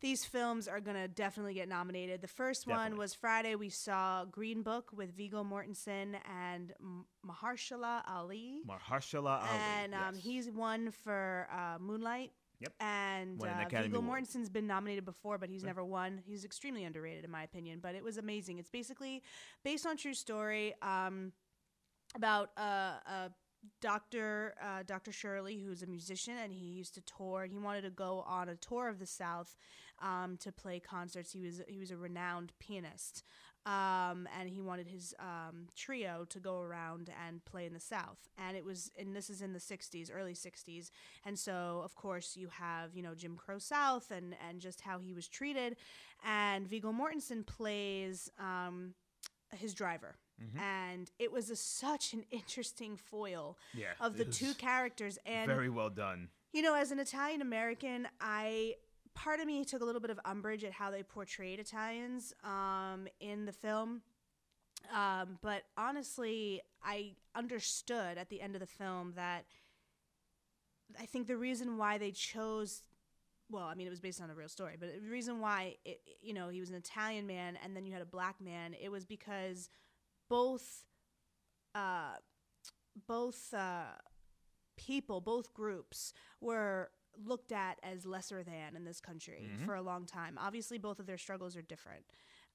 these 0.01 0.25
films 0.25 0.69
are 0.69 0.81
going 0.81 0.97
to 0.97 1.09
definitely 1.09 1.55
get 1.55 1.69
nominated. 1.69 2.21
The 2.21 2.29
first 2.29 2.67
one 2.67 2.77
Definitely. 2.77 2.99
was 2.99 3.15
Friday. 3.15 3.55
We 3.55 3.71
saw 3.71 4.25
Green 4.27 4.63
Book 4.63 4.91
with 4.95 5.17
Viggo 5.17 5.43
Mortensen 5.43 6.17
and 6.31 6.75
Mahershala 7.27 8.03
Ali. 8.07 8.61
Mahershala 8.69 9.41
Ali. 9.41 9.59
and 9.79 9.95
um, 9.95 10.15
yes. 10.15 10.23
he's 10.23 10.51
won 10.51 10.91
for 10.91 11.49
uh, 11.51 11.79
Moonlight. 11.81 12.33
Yep. 12.61 12.73
And 12.81 13.39
Won 13.39 13.51
uh, 13.51 13.69
Viggo 13.69 14.01
Mortensen's 14.01 14.49
been 14.49 14.67
nominated 14.67 15.05
before, 15.05 15.39
but 15.39 15.49
he's 15.49 15.65
never 15.65 15.85
won. 15.85 16.21
He's 16.25 16.45
extremely 16.45 16.85
underrated, 16.85 17.25
in 17.25 17.31
my 17.31 17.43
opinion. 17.43 17.81
But 17.83 17.95
it 17.95 18.03
was 18.03 18.17
amazing. 18.17 18.59
It's 18.59 18.71
basically 18.71 19.23
based 19.63 19.87
on 19.87 19.97
true 19.97 20.15
story 20.15 20.75
um, 20.81 21.33
about 22.15 22.51
uh, 22.57 22.95
a 23.07 23.31
doctor, 23.81 24.55
uh, 24.63 24.83
Dr. 24.87 25.13
Shirley, 25.13 25.59
who's 25.59 25.83
a 25.83 25.87
musician, 25.87 26.35
and 26.43 26.53
he 26.53 26.65
used 26.65 26.95
to 26.95 27.03
tour. 27.03 27.43
And 27.43 27.53
he 27.53 27.59
wanted 27.59 27.83
to 27.83 27.91
go 27.91 28.25
on 28.27 28.49
a 28.49 28.57
tour 28.57 28.89
of 28.89 28.99
the 28.99 29.07
South 29.07 29.57
um, 30.01 30.37
to 30.39 30.53
play 30.53 30.81
concerts. 30.81 31.33
He 31.33 31.41
was 31.41 31.63
he 31.69 31.79
was 31.79 31.91
a 31.91 31.97
renowned 31.97 32.53
pianist, 32.59 33.23
um, 33.67 34.27
and 34.39 34.49
he 34.49 34.63
wanted 34.63 34.87
his 34.87 35.15
um, 35.19 35.67
trio 35.77 36.25
to 36.31 36.39
go 36.39 36.61
around 36.61 37.11
and 37.27 37.45
play 37.45 37.67
in 37.67 37.75
the 37.75 37.81
South. 37.81 38.29
And 38.39 38.57
it 38.57 38.65
was, 38.65 38.91
and 38.99 39.15
this 39.15 39.29
is 39.29 39.43
in 39.43 39.53
the 39.53 39.59
'60s, 39.59 40.11
early 40.15 40.35
'60s, 40.35 40.91
and 41.25 41.39
so 41.39 41.83
of 41.85 41.95
course 41.95 42.37
you 42.37 42.49
have 42.49 42.95
you 42.95 43.03
know 43.03 43.15
Jim 43.15 43.37
Crow 43.37 43.59
South 43.59 44.11
and 44.11 44.35
and 44.49 44.61
just 44.61 44.81
how 44.81 44.99
he 44.99 45.13
was 45.13 45.29
treated. 45.29 45.77
And 46.25 46.67
Viggo 46.67 46.93
Mortensen 46.93 47.45
plays 47.45 48.31
um, 48.39 48.95
his 49.55 49.75
driver. 49.75 50.17
And 50.61 51.11
it 51.19 51.33
was 51.33 51.49
a, 51.49 51.57
such 51.57 52.13
an 52.13 52.25
interesting 52.31 52.97
foil 52.99 53.57
Yeah, 53.75 53.93
of 54.01 54.19
the 54.19 54.27
two 54.27 54.53
characters. 54.53 55.19
And 55.25 55.47
very 55.47 55.71
well 55.71 55.89
done. 55.89 56.29
you 56.53 56.61
know, 56.61 56.75
as 56.75 56.91
an 56.91 56.99
Italian 56.99 57.41
American, 57.41 58.07
I 58.21 58.75
part 59.17 59.41
of 59.41 59.47
me 59.47 59.65
took 59.65 59.83
a 59.83 59.85
little 59.85 60.01
bit 60.01 60.11
of 60.11 60.21
umbrage 60.25 60.63
at 60.63 60.73
how 60.73 60.91
they 60.91 61.03
portrayed 61.03 61.59
Italians 61.59 62.33
um, 62.45 63.09
in 63.19 63.47
the 63.47 63.53
film. 63.53 64.03
Um, 64.95 65.39
but 65.43 65.63
honestly, 65.77 66.61
I 66.85 67.15
understood 67.35 68.19
at 68.19 68.29
the 68.29 68.41
end 68.41 68.55
of 68.55 68.61
the 68.61 68.67
film 68.67 69.15
that 69.17 69.47
I 71.01 71.07
think 71.07 71.27
the 71.27 71.37
reason 71.37 71.77
why 71.77 71.99
they 71.99 72.13
chose 72.13 72.83
well, 73.49 73.65
I 73.65 73.75
mean, 73.75 73.87
it 73.87 73.91
was 73.91 74.01
based 74.01 74.21
on 74.21 74.31
a 74.31 74.35
real 74.35 74.49
story, 74.49 74.75
but 74.79 74.89
the 75.03 75.09
reason 75.09 75.41
why, 75.41 75.77
it, 75.85 76.01
you 76.21 76.35
know, 76.35 76.49
he 76.49 76.61
was 76.61 76.71
an 76.71 76.77
Italian 76.77 77.27
man 77.27 77.57
and 77.63 77.77
then 77.77 77.87
you 77.87 77.93
had 77.93 78.03
a 78.03 78.07
black 78.07 78.41
man, 78.41 78.75
it 78.81 78.91
was 78.91 79.05
because 79.05 79.69
both, 80.29 80.85
uh, 81.75 82.15
both 83.07 83.55
uh, 83.55 83.85
people, 84.77 85.21
both 85.21 85.55
groups 85.55 86.13
were 86.41 86.91
looked 87.25 87.53
at 87.53 87.79
as 87.83 88.05
lesser 88.07 88.43
than 88.43 88.77
in 88.77 88.85
this 88.85 89.01
country 89.01 89.51
Mhm. 89.57 89.65
for 89.65 89.75
a 89.75 89.83
long 89.83 90.07
time. 90.07 90.37
Obviously, 90.39 90.79
both 90.79 90.99
of 91.01 91.07
their 91.07 91.19
struggles 91.19 91.57
are 91.57 91.63
different. 91.63 92.05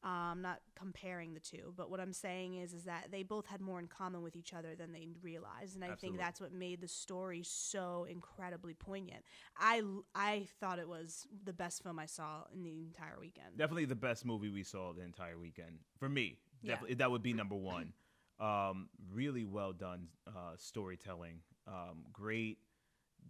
Um, 0.03 0.41
not 0.41 0.63
comparing 0.73 1.35
the 1.35 1.39
two, 1.39 1.75
but 1.77 1.91
what 1.91 1.99
I'm 1.99 2.11
saying 2.13 2.55
is, 2.55 2.73
is 2.73 2.85
that 2.85 3.11
they 3.11 3.21
both 3.21 3.45
had 3.45 3.61
more 3.61 3.79
in 3.79 3.87
common 3.87 4.23
with 4.23 4.35
each 4.35 4.51
other 4.51 4.75
than 4.75 4.91
they 4.91 5.07
realized, 5.21 5.75
and 5.75 5.83
I 5.83 5.89
Absolutely. 5.89 6.17
think 6.17 6.25
that's 6.25 6.41
what 6.41 6.51
made 6.51 6.81
the 6.81 6.87
story 6.87 7.43
so 7.43 8.05
incredibly 8.05 8.73
poignant. 8.73 9.23
I 9.57 9.83
I 10.15 10.45
thought 10.59 10.79
it 10.79 10.87
was 10.87 11.27
the 11.43 11.53
best 11.53 11.83
film 11.83 11.99
I 11.99 12.07
saw 12.07 12.45
in 12.51 12.63
the 12.63 12.71
entire 12.71 13.19
weekend. 13.19 13.57
Definitely 13.57 13.85
the 13.85 13.95
best 13.95 14.25
movie 14.25 14.49
we 14.49 14.63
saw 14.63 14.91
the 14.91 15.03
entire 15.03 15.37
weekend 15.37 15.83
for 15.99 16.09
me. 16.09 16.39
Yeah. 16.63 16.71
Definitely, 16.73 16.95
that 16.95 17.11
would 17.11 17.21
be 17.21 17.33
number 17.33 17.55
one. 17.55 17.93
Um, 18.39 18.89
really 19.11 19.45
well 19.45 19.71
done 19.71 20.09
uh, 20.25 20.55
storytelling. 20.57 21.43
Um, 21.67 22.05
great, 22.11 22.57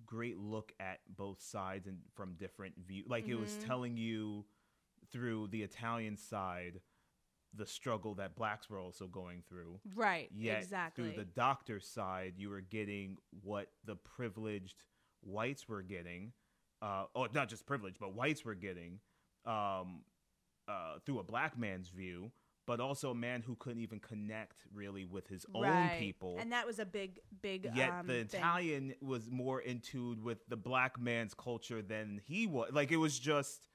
great 0.05 0.37
look 0.37 0.73
at 0.79 0.99
both 1.07 1.41
sides 1.41 1.87
and 1.87 1.99
from 2.13 2.35
different 2.35 2.75
view. 2.77 3.03
Like 3.07 3.27
it 3.27 3.35
was 3.35 3.51
Mhm. 3.57 3.65
telling 3.65 3.97
you 3.97 4.45
through 5.11 5.47
the 5.47 5.63
Italian 5.63 6.17
side 6.17 6.81
the 7.53 7.65
struggle 7.65 8.15
that 8.15 8.33
blacks 8.35 8.69
were 8.69 8.79
also 8.79 9.07
going 9.07 9.41
through. 9.41 9.81
Right. 9.93 10.31
Yet 10.31 10.61
exactly. 10.63 11.03
through 11.03 11.15
the 11.17 11.25
doctor's 11.25 11.85
side, 11.85 12.37
you 12.37 12.49
were 12.49 12.61
getting 12.61 13.17
what 13.41 13.73
the 13.83 13.97
privileged 13.97 14.85
whites 15.21 15.67
were 15.67 15.81
getting, 15.81 16.31
uh, 16.81 17.07
or 17.13 17.27
not 17.33 17.49
just 17.49 17.65
privileged, 17.65 17.99
but 17.99 18.13
whites 18.13 18.45
were 18.45 18.55
getting 18.55 19.01
um, 19.45 20.05
uh, 20.67 20.99
through 20.99 21.19
a 21.19 21.23
black 21.23 21.57
man's 21.57 21.89
view, 21.89 22.31
but 22.67 22.79
also 22.79 23.11
a 23.11 23.15
man 23.15 23.41
who 23.41 23.55
couldn't 23.55 23.81
even 23.81 23.99
connect 23.99 24.65
really 24.73 25.05
with 25.05 25.27
his 25.27 25.45
own 25.53 25.89
people. 25.99 26.37
and 26.39 26.51
that 26.51 26.65
was 26.65 26.79
a 26.79 26.85
big, 26.85 27.19
big. 27.41 27.69
Yet 27.75 27.91
um, 27.91 28.07
the 28.07 28.13
thing. 28.23 28.39
Italian 28.39 28.93
was 29.01 29.29
more 29.29 29.59
in 29.59 29.79
tune 29.79 30.23
with 30.23 30.39
the 30.47 30.57
black 30.57 30.99
man's 30.99 31.33
culture 31.33 31.81
than 31.81 32.21
he 32.25 32.47
was. 32.47 32.71
Like 32.71 32.91
it 32.91 32.97
was 32.97 33.17
just 33.19 33.67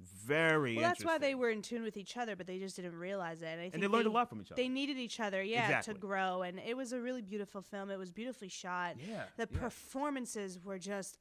very. 0.00 0.76
Well, 0.76 0.84
that's 0.84 1.04
why 1.04 1.18
they 1.18 1.34
were 1.34 1.50
in 1.50 1.62
tune 1.62 1.82
with 1.82 1.96
each 1.96 2.16
other, 2.16 2.36
but 2.36 2.46
they 2.46 2.58
just 2.58 2.76
didn't 2.76 2.94
realize 2.94 3.42
it. 3.42 3.46
And, 3.46 3.60
I 3.60 3.62
think 3.64 3.74
and 3.74 3.82
they 3.82 3.88
learned 3.88 4.06
a 4.06 4.10
lot 4.10 4.28
from 4.28 4.40
each 4.40 4.52
other. 4.52 4.62
They 4.62 4.68
needed 4.68 4.96
each 4.96 5.18
other, 5.18 5.42
yeah, 5.42 5.64
Exactly. 5.64 5.94
to 5.94 6.00
grow. 6.00 6.42
And 6.42 6.60
it 6.60 6.76
was 6.76 6.92
a 6.92 7.00
really 7.00 7.22
beautiful 7.22 7.62
film. 7.62 7.90
It 7.90 7.98
was 7.98 8.12
beautifully 8.12 8.48
shot. 8.48 8.94
yeah, 8.98 9.24
The 9.36 9.48
yeah. 9.50 9.58
performances 9.58 10.58
were 10.62 10.78
just 10.78 11.18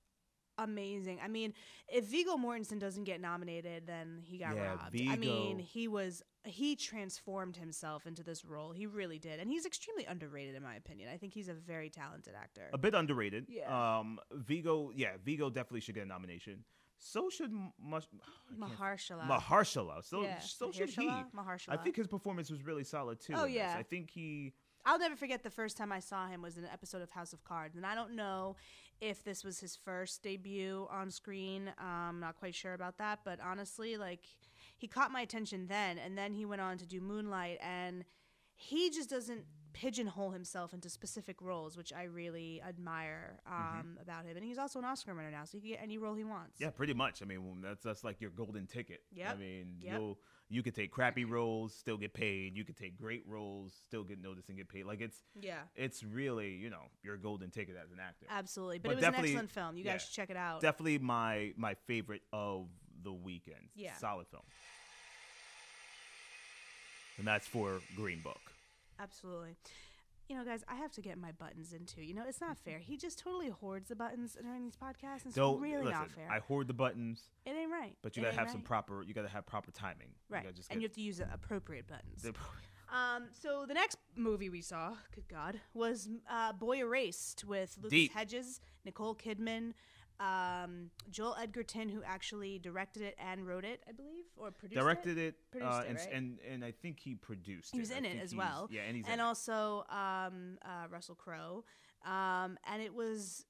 amazing. 0.58 1.20
I 1.24 1.28
mean, 1.28 1.54
if 1.88 2.06
Viggo 2.06 2.36
Mortensen 2.36 2.80
doesn't 2.80 3.04
get 3.04 3.22
nominated, 3.22 3.88
then 3.88 4.22
he 4.24 4.38
got 4.38 4.56
Yeah, 4.56 4.70
robbed. 4.70 5.02
I 5.08 5.16
mean, 5.16 5.60
he 5.60 5.88
was 5.88 6.24
he 6.46 6.76
transformed 6.76 7.58
himself 7.58 8.08
into 8.08 8.24
this 8.24 8.46
role. 8.46 8.72
He 8.72 8.86
really 8.86 9.20
did, 9.20 9.40
and 9.40 9.50
he's 9.50 9.66
extremely 9.66 10.06
underrated 10.06 10.56
in 10.56 10.64
my 10.64 10.76
opinion. 10.76 11.10
I 11.14 11.18
think 11.18 11.34
he's 11.34 11.50
a 11.50 11.54
very 11.54 11.90
talented 11.90 12.34
actor. 12.36 12.70
a 12.74 12.78
bit 12.78 12.94
underrated. 12.94 13.46
Yeah. 13.50 14.00
Um, 14.00 14.20
Viggo, 14.32 14.92
yeah, 14.96 15.12
Viggo 15.24 15.50
definitely 15.50 15.82
should 15.82 15.96
get 15.96 16.04
a 16.06 16.08
nomination. 16.08 16.64
So 17.00 17.30
should 17.30 17.52
Mush- 17.80 18.08
Mahershala. 18.58 19.28
Mahershala. 19.28 20.04
So 20.04 20.24
yeah. 20.24 20.40
so 20.40 20.72
should 20.72 20.90
he. 20.90 21.08
Mahershala? 21.08 21.70
I 21.70 21.78
think 21.78 21.96
his 21.96 22.08
performance 22.08 22.50
was 22.50 22.64
really 22.64 22.84
solid 22.84 23.20
too. 23.20 23.34
Oh, 23.36 23.46
yeah. 23.46 23.76
I 23.78 23.84
think 23.84 24.10
he. 24.10 24.54
I'll 24.86 24.98
never 24.98 25.18
forget 25.18 25.44
the 25.44 25.50
first 25.50 25.76
time 25.76 25.92
I 25.92 26.00
saw 26.00 26.28
him 26.28 26.42
was 26.42 26.58
in 26.58 26.64
an 26.64 26.70
episode 26.72 27.02
of 27.02 27.12
House 27.12 27.34
of 27.34 27.44
Cards, 27.44 27.76
and 27.76 27.86
I 27.86 27.94
don't 27.94 28.16
know 28.16 28.56
if 29.02 29.24
this 29.24 29.44
was 29.44 29.60
his 29.60 29.76
first 29.76 30.24
debut 30.24 30.88
on 30.92 31.12
screen. 31.12 31.72
I'm 31.78 32.20
not 32.20 32.36
quite 32.38 32.56
sure 32.56 32.74
about 32.74 32.98
that, 32.98 33.20
but 33.24 33.40
honestly, 33.44 33.98
like 33.98 34.22
he 34.78 34.88
caught 34.88 35.12
my 35.12 35.22
attention 35.22 35.68
then, 35.68 35.98
and 35.98 36.18
then 36.18 36.34
he 36.34 36.46
went 36.46 36.62
on 36.62 36.78
to 36.78 36.86
do 36.86 37.02
Moonlight, 37.02 37.60
and 37.62 38.06
he 38.56 38.90
just 38.90 39.10
doesn't 39.10 39.46
pigeonhole 39.74 40.32
himself 40.32 40.74
into 40.74 40.90
specific 40.90 41.40
roles, 41.42 41.78
which 41.78 41.94
I 41.94 42.04
really 42.04 42.62
admire 42.68 43.40
um, 43.46 43.98
about 44.02 44.26
him. 44.26 44.36
And 44.36 44.44
he's 44.44 44.58
also 44.58 44.80
an 44.80 44.86
Oscar 44.86 45.14
winner 45.14 45.30
now, 45.30 45.44
so 45.46 45.58
he 45.58 45.62
can 45.62 45.70
get 45.72 45.80
any 45.84 46.00
role 46.00 46.16
he 46.16 46.24
wants. 46.24 46.60
Yeah, 46.60 46.72
pretty 46.72 46.96
much. 46.96 47.22
I 47.22 47.26
mean, 47.26 47.62
that's 47.62 47.84
that's 47.84 48.04
like 48.04 48.20
your 48.20 48.32
golden 48.32 48.66
ticket. 48.66 49.02
Yeah. 49.12 49.32
I 49.32 49.36
mean, 49.36 49.76
Yep. 49.82 49.94
you'll 49.94 50.20
you 50.50 50.64
could 50.64 50.74
take 50.76 50.92
crappy 50.92 51.26
roles, 51.26 51.74
still 51.74 51.98
get 51.98 52.14
paid. 52.14 52.56
You 52.56 52.64
could 52.64 52.78
take 52.78 52.98
great 52.98 53.24
roles, 53.28 53.74
still 53.86 54.04
get 54.04 54.22
noticed 54.22 54.48
and 54.50 54.58
get 54.58 54.70
paid. 54.70 54.86
Like 54.86 55.02
it's 55.02 55.24
Yeah. 55.40 55.60
it's 55.76 56.04
really 56.04 56.52
you 56.56 56.70
know 56.70 56.84
your 57.04 57.18
golden 57.18 57.50
ticket 57.50 57.76
as 57.76 57.92
an 57.92 58.00
actor. 58.00 58.26
Absolutely, 58.30 58.80
but, 58.80 58.90
But 58.90 58.92
it 58.92 58.96
was 58.98 59.06
an 59.06 59.16
excellent 59.26 59.52
film. 59.52 59.78
You 59.78 59.84
guys 59.84 60.04
should 60.04 60.14
check 60.14 60.30
it 60.30 60.38
out. 60.38 60.62
Definitely 60.62 61.00
my 61.00 61.54
my 61.58 61.74
favorite 61.86 62.22
of 62.32 62.68
the 63.04 63.12
weekend. 63.14 63.70
Yeah. 63.76 63.94
solid 63.96 64.28
film. 64.28 64.44
And 67.18 67.26
that's 67.28 67.48
for 67.48 67.80
Green 67.96 68.20
Book. 68.22 68.40
Absolutely. 69.00 69.56
You 70.30 70.36
know, 70.38 70.44
guys, 70.44 70.64
I 70.68 70.76
have 70.76 70.92
to 70.92 71.02
get 71.02 71.18
my 71.18 71.32
buttons 71.32 71.72
into. 71.74 72.04
You 72.04 72.14
know, 72.14 72.24
it's 72.28 72.42
not 72.42 72.58
fair. 72.58 72.80
He 72.80 72.98
just 72.98 73.18
totally 73.18 73.48
hoards 73.50 73.88
the 73.88 73.96
buttons 73.96 74.38
during 74.42 74.64
these 74.64 74.76
podcasts. 74.76 75.22
and 75.24 75.28
It's 75.28 75.36
Don't 75.36 75.62
really 75.62 75.86
listen. 75.86 75.92
not 76.00 76.12
fair. 76.12 76.28
I 76.30 76.40
hoard 76.40 76.68
the 76.68 76.74
buttons, 76.74 77.30
it 77.46 77.56
right. 77.88 77.96
but 78.02 78.16
you 78.16 78.24
gotta 78.24 78.36
have 78.36 78.50
some 78.50 78.62
proper. 78.62 79.04
You 79.04 79.14
gotta 79.14 79.28
have 79.30 79.46
proper 79.46 79.72
timing. 79.72 80.10
right, 80.30 80.46
You 80.46 80.52
just 80.52 80.72
and 80.72 80.82
you 80.82 80.88
have 80.88 80.96
to 80.96 81.02
use 81.02 81.18
the 81.18 81.28
appropriate 81.34 81.88
buttons. 81.88 82.26
Um, 82.90 83.26
so 83.34 83.66
the 83.68 83.74
next 83.74 83.98
movie 84.16 84.50
we 84.50 84.62
saw, 84.62 84.96
good 85.14 85.28
God, 85.28 85.60
was 85.74 86.08
uh, 86.30 86.54
Boy 86.54 86.78
Erased 86.80 87.44
with 87.44 87.76
Lucas 87.78 87.90
Deep. 87.92 88.14
Hedges, 88.14 88.62
Nicole 88.86 89.14
Kidman, 89.14 89.74
um, 90.22 90.90
Joel 91.10 91.36
Edgerton, 91.36 91.90
who 91.90 92.02
actually 92.04 92.60
directed 92.60 93.04
it 93.04 93.16
and 93.20 93.46
wrote 93.46 93.66
it, 93.66 93.84
I 93.88 93.92
believe, 93.92 94.24
or 94.38 94.52
produced 94.52 94.78
it. 94.80 94.84
directed 94.84 95.18
it, 95.18 95.36
Produced 95.52 95.70
uh, 95.72 95.82
it, 95.82 95.90
and, 95.90 95.98
right? 95.98 96.14
and 96.14 96.40
and 96.50 96.66
I 96.66 96.72
think 96.72 97.00
he 97.00 97.14
produced. 97.16 97.74
He 97.74 97.80
was 97.80 97.92
it. 97.92 97.96
I 97.96 97.98
in 97.98 98.06
it 98.06 98.24
as 98.24 98.34
well. 98.34 98.70
Yeah, 98.72 98.82
and 98.88 98.96
he's 98.96 99.06
and 99.06 99.16
in 99.16 99.20
it. 99.20 99.24
also 99.24 99.84
um, 99.90 100.58
uh, 100.64 100.88
Russell 100.90 101.16
Crowe. 101.16 101.66
Um, 102.06 102.58
and 102.72 102.82
it 102.82 102.94
was 102.94 103.46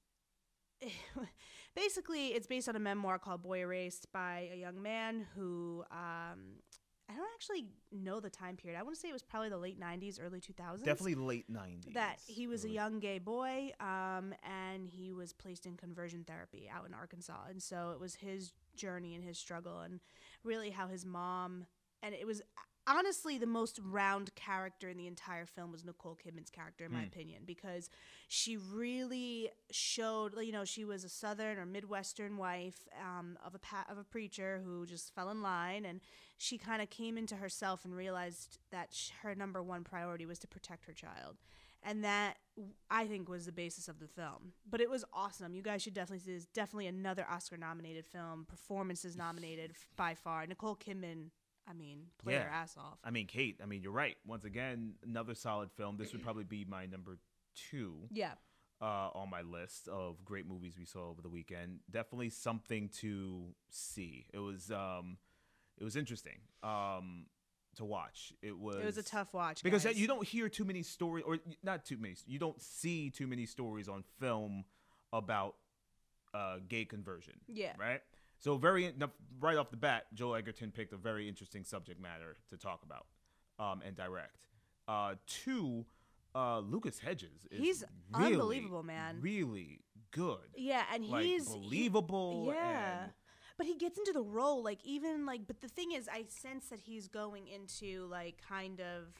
basically 1.74 2.28
it's 2.28 2.46
based 2.46 2.68
on 2.68 2.76
a 2.76 2.80
memoir 2.80 3.18
called 3.18 3.42
Boy 3.42 3.60
Erased 3.60 4.10
by 4.12 4.50
a 4.52 4.56
young 4.56 4.82
man 4.82 5.26
who 5.34 5.84
um, 5.90 6.60
I 7.10 7.14
don't 7.14 7.28
actually 7.34 7.66
know 7.90 8.20
the 8.20 8.28
time 8.28 8.56
period. 8.56 8.78
I 8.78 8.82
want 8.82 8.94
to 8.94 9.00
say 9.00 9.08
it 9.08 9.12
was 9.14 9.22
probably 9.22 9.48
the 9.48 9.56
late 9.58 9.80
'90s, 9.80 10.18
early 10.22 10.40
2000s. 10.40 10.84
Definitely 10.84 11.14
late 11.14 11.46
nineties. 11.48 11.94
that 11.94 12.18
he 12.26 12.46
was 12.46 12.64
a 12.64 12.68
young 12.68 13.00
gay 13.00 13.18
boy 13.18 13.70
um, 13.80 14.34
and 14.42 14.86
he 14.86 15.12
was 15.12 15.32
placed 15.32 15.64
in 15.64 15.76
conversion 15.76 16.24
therapy 16.26 16.70
out 16.72 16.86
in 16.86 16.92
Arkansas. 16.92 17.44
And 17.48 17.62
so 17.62 17.92
it 17.92 18.00
was 18.00 18.14
his 18.16 18.52
journey 18.76 19.14
and 19.14 19.24
his 19.24 19.38
struggle 19.38 19.80
and 19.80 20.00
really 20.44 20.70
how 20.70 20.86
his 20.88 21.06
mom 21.06 21.66
and 22.02 22.14
it 22.14 22.26
was 22.26 22.42
honestly 22.88 23.38
the 23.38 23.46
most 23.46 23.78
round 23.84 24.34
character 24.34 24.88
in 24.88 24.96
the 24.96 25.06
entire 25.06 25.46
film 25.46 25.70
was 25.70 25.84
Nicole 25.84 26.16
Kidman's 26.16 26.50
character 26.50 26.84
in 26.86 26.92
my 26.92 27.00
Mm. 27.02 27.06
opinion 27.08 27.42
because 27.44 27.90
she 28.28 28.56
really 28.56 29.50
showed 29.70 30.34
you 30.40 30.52
know 30.52 30.64
she 30.64 30.84
was 30.84 31.04
a 31.04 31.08
southern 31.08 31.58
or 31.58 31.66
midwestern 31.66 32.36
wife 32.36 32.88
um, 33.00 33.38
of 33.44 33.54
a 33.54 33.58
pa- 33.58 33.86
of 33.90 33.98
a 33.98 34.04
preacher 34.04 34.60
who 34.64 34.86
just 34.86 35.14
fell 35.14 35.30
in 35.30 35.42
line 35.42 35.84
and 35.84 36.00
she 36.38 36.56
kind 36.58 36.80
of 36.82 36.88
came 36.90 37.18
into 37.18 37.36
herself 37.36 37.84
and 37.84 37.94
realized 37.94 38.58
that 38.70 38.92
sh- 38.92 39.10
her 39.22 39.34
number 39.34 39.62
one 39.62 39.84
priority 39.84 40.24
was 40.26 40.38
to 40.38 40.46
protect 40.48 40.84
her 40.86 40.92
child 40.92 41.36
and 41.82 42.02
that 42.02 42.38
I 42.90 43.06
think 43.06 43.28
was 43.28 43.46
the 43.46 43.52
basis 43.52 43.86
of 43.86 44.00
the 44.00 44.08
film. 44.08 44.52
But 44.68 44.80
it 44.80 44.90
was 44.90 45.04
awesome. 45.12 45.54
You 45.54 45.62
guys 45.62 45.80
should 45.80 45.94
definitely 45.94 46.24
see 46.24 46.34
this. 46.34 46.46
Definitely 46.46 46.88
another 46.88 47.24
Oscar 47.30 47.56
nominated 47.56 48.04
film. 48.04 48.46
Performances 48.48 49.16
nominated 49.16 49.74
by 49.96 50.14
far. 50.14 50.44
Nicole 50.44 50.74
Kidman, 50.74 51.30
I 51.68 51.72
mean, 51.74 52.06
play 52.18 52.34
Yeah. 52.34 52.48
ass 52.50 52.76
off. 52.76 52.98
I 53.04 53.10
mean, 53.10 53.26
Kate. 53.26 53.60
I 53.62 53.66
mean, 53.66 53.82
you're 53.82 53.92
right. 53.92 54.16
Once 54.26 54.44
again, 54.44 54.94
another 55.04 55.34
solid 55.34 55.70
film. 55.72 55.96
This 55.98 56.12
would 56.12 56.22
probably 56.22 56.44
be 56.44 56.64
my 56.64 56.86
number 56.86 57.18
two 57.54 58.08
Yeah. 58.10 58.34
uh, 58.80 59.10
on 59.14 59.28
my 59.28 59.42
list 59.42 59.88
of 59.88 60.24
great 60.24 60.46
movies 60.46 60.78
we 60.78 60.84
saw 60.84 61.08
over 61.10 61.20
the 61.20 61.28
weekend. 61.28 61.80
Definitely 61.90 62.30
something 62.30 62.88
to 63.00 63.54
see. 63.68 64.26
It 64.32 64.38
was 64.38 64.70
um, 64.70 65.18
it 65.76 65.84
was 65.84 65.94
interesting 65.96 66.38
um, 66.62 67.26
to 67.76 67.84
watch. 67.84 68.32
It 68.42 68.56
was 68.58 68.76
It 68.76 68.84
was 68.84 68.98
a 68.98 69.02
tough 69.02 69.34
watch. 69.34 69.62
because 69.62 69.84
guys. 69.84 69.98
you 70.00 70.06
don't 70.06 70.26
hear 70.26 70.48
too 70.48 70.64
many 70.64 70.82
stories, 70.82 71.24
or 71.26 71.38
not 71.62 71.84
too 71.84 71.96
many. 71.98 72.14
You 72.26 72.38
don't 72.38 72.60
see 72.62 73.10
too 73.10 73.26
many 73.26 73.44
stories 73.46 73.88
on 73.88 74.02
film 74.18 74.64
about 75.12 75.56
uh, 76.34 76.58
gay 76.68 76.84
conversion. 76.84 77.34
Yeah. 77.48 77.72
Right. 77.78 78.02
So 78.38 78.56
very 78.56 78.92
right 79.40 79.56
off 79.56 79.70
the 79.70 79.76
bat, 79.76 80.06
Joel 80.14 80.36
Edgerton 80.36 80.70
picked 80.70 80.92
a 80.92 80.96
very 80.96 81.28
interesting 81.28 81.64
subject 81.64 82.00
matter 82.00 82.36
to 82.50 82.56
talk 82.56 82.82
about 82.84 83.06
um, 83.58 83.82
and 83.86 83.96
direct. 83.96 84.46
Uh, 84.86 85.14
two, 85.26 85.84
uh, 86.34 86.60
Lucas 86.60 86.98
Hedges. 86.98 87.46
Is 87.50 87.58
He's 87.60 87.84
really, 88.16 88.34
unbelievable, 88.34 88.82
man. 88.82 89.18
Really 89.20 89.80
good. 90.12 90.38
Yeah, 90.56 90.84
and 90.92 91.04
Like 91.04 91.24
he's 91.24 91.48
he- 91.52 91.58
believable. 91.58 92.52
yeah. 92.54 93.02
and 93.04 93.12
but 93.58 93.66
he 93.66 93.74
gets 93.76 93.98
into 93.98 94.12
the 94.12 94.22
role 94.22 94.62
like 94.62 94.78
even 94.84 95.26
like 95.26 95.40
but 95.48 95.60
the 95.60 95.66
thing 95.66 95.90
is 95.90 96.08
i 96.12 96.24
sense 96.28 96.68
that 96.68 96.78
he's 96.78 97.08
going 97.08 97.48
into 97.48 98.06
like 98.06 98.36
kind 98.48 98.80
of 98.80 99.12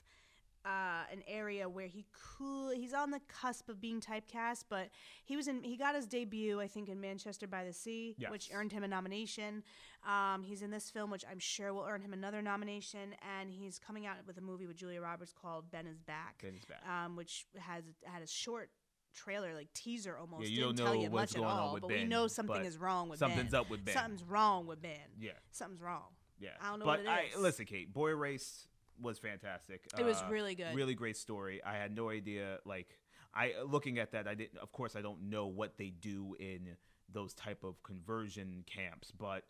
uh, 0.68 1.04
an 1.10 1.22
area 1.26 1.66
where 1.68 1.86
he 1.86 2.04
could 2.12 2.76
he's 2.76 2.92
on 2.92 3.10
the 3.10 3.20
cusp 3.26 3.68
of 3.70 3.80
being 3.80 4.00
typecast 4.02 4.64
but 4.68 4.88
he 5.24 5.34
was 5.34 5.48
in 5.48 5.62
he 5.62 5.76
got 5.76 5.94
his 5.94 6.06
debut 6.06 6.60
i 6.60 6.66
think 6.68 6.88
in 6.90 7.00
manchester 7.00 7.46
by 7.46 7.64
the 7.64 7.72
sea 7.72 8.14
which 8.28 8.50
earned 8.52 8.70
him 8.70 8.82
a 8.84 8.88
nomination 8.88 9.62
um, 10.06 10.42
he's 10.42 10.60
in 10.62 10.70
this 10.70 10.90
film 10.90 11.10
which 11.10 11.24
i'm 11.30 11.38
sure 11.38 11.72
will 11.72 11.86
earn 11.88 12.02
him 12.02 12.12
another 12.12 12.42
nomination 12.42 13.14
and 13.38 13.50
he's 13.50 13.78
coming 13.78 14.04
out 14.06 14.16
with 14.26 14.36
a 14.36 14.40
movie 14.42 14.66
with 14.66 14.76
julia 14.76 15.00
roberts 15.00 15.32
called 15.32 15.70
ben 15.70 15.86
is 15.86 15.98
back 15.98 16.36
Ben 16.42 16.54
is 16.54 16.64
Back. 16.66 16.82
um, 16.86 17.16
which 17.16 17.46
has 17.58 17.84
had 18.04 18.22
a 18.22 18.26
short 18.26 18.68
trailer 19.14 19.54
like 19.54 19.72
teaser 19.72 20.18
almost 20.18 20.42
Yeah, 20.42 20.48
you 20.50 20.56
didn't 20.66 20.76
don't 20.76 20.86
tell 20.86 20.94
know 20.96 21.02
you 21.02 21.10
what's 21.10 21.32
much 21.34 21.40
going 21.40 21.48
at 21.48 21.52
on 21.54 21.58
all 21.60 21.72
with 21.74 21.80
but 21.82 21.90
we 21.90 22.04
know 22.04 22.26
something 22.26 22.56
but 22.56 22.66
is 22.66 22.76
wrong 22.76 23.08
with 23.08 23.20
Ben. 23.20 23.30
something's 23.30 23.52
ben 23.52 23.60
up 23.60 23.70
with 23.70 23.84
Ben. 23.84 23.94
something's 23.94 24.22
wrong 24.22 24.66
with 24.66 24.82
ben 24.82 24.92
Yeah. 25.18 25.32
something's 25.50 25.80
wrong 25.82 26.04
Yeah, 26.38 26.50
I 26.60 26.68
don't 26.70 26.80
know 26.80 26.84
but 26.84 27.04
what 27.04 27.06
it 27.06 27.34
I 27.36 27.38
listen, 27.40 27.64
Kate. 27.64 27.90
Boy 27.92 28.10
Erased 28.10 28.66
was 29.00 29.18
fantastic. 29.18 29.86
It 29.98 30.04
was 30.04 30.20
Uh, 30.22 30.28
really 30.30 30.54
good. 30.54 30.74
Really 30.74 30.94
great 30.94 31.16
story. 31.16 31.62
I 31.64 31.74
had 31.76 31.94
no 31.94 32.10
idea. 32.10 32.58
Like, 32.64 32.98
I 33.34 33.54
looking 33.66 33.98
at 33.98 34.12
that, 34.12 34.26
I 34.26 34.34
didn't. 34.34 34.58
Of 34.58 34.72
course, 34.72 34.96
I 34.96 35.02
don't 35.02 35.22
know 35.30 35.46
what 35.46 35.76
they 35.76 35.90
do 35.90 36.34
in 36.38 36.76
those 37.10 37.34
type 37.34 37.64
of 37.64 37.82
conversion 37.82 38.64
camps, 38.66 39.10
but 39.10 39.44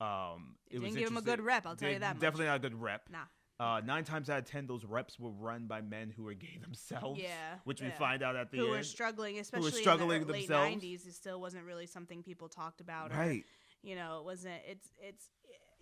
um, 0.00 0.56
It 0.70 0.80
didn't 0.80 0.94
give 0.96 1.06
'em 1.08 1.16
a 1.16 1.22
good 1.22 1.40
rep, 1.40 1.66
I'll 1.66 1.76
tell 1.76 1.88
you 1.88 1.94
They- 1.96 1.98
that 2.00 2.16
much. 2.16 2.20
Definitely 2.20 2.46
not 2.46 2.56
a 2.56 2.60
good 2.60 2.74
rep. 2.74 3.08
nah 3.10 3.26
Uh, 3.60 3.80
nine 3.84 4.02
times 4.04 4.28
out 4.28 4.40
of 4.40 4.44
ten, 4.44 4.66
those 4.66 4.84
reps 4.84 5.16
were 5.20 5.30
run 5.30 5.68
by 5.68 5.80
men 5.80 6.10
who 6.10 6.24
were 6.24 6.34
gay 6.34 6.58
themselves. 6.60 7.20
Yeah, 7.20 7.60
which 7.62 7.80
we 7.80 7.90
find 7.90 8.20
out 8.22 8.34
at 8.34 8.50
the 8.50 8.56
who 8.56 8.64
end. 8.64 8.72
Who 8.72 8.78
were 8.78 8.82
struggling 8.82 9.38
especially 9.38 9.70
struggling 9.80 10.22
in 10.22 10.26
the 10.26 10.32
late 10.32 10.48
themselves. 10.48 10.82
90s 10.82 11.06
it 11.06 11.14
still 11.14 11.40
wasn't 11.40 11.64
really 11.64 11.86
something 11.86 12.22
people 12.24 12.48
talked 12.48 12.80
about 12.80 13.12
or, 13.12 13.16
right. 13.16 13.44
you 13.82 13.94
know 13.94 14.18
it 14.18 14.24
wasn't 14.24 14.60
it's 14.66 14.88
it's 14.98 15.30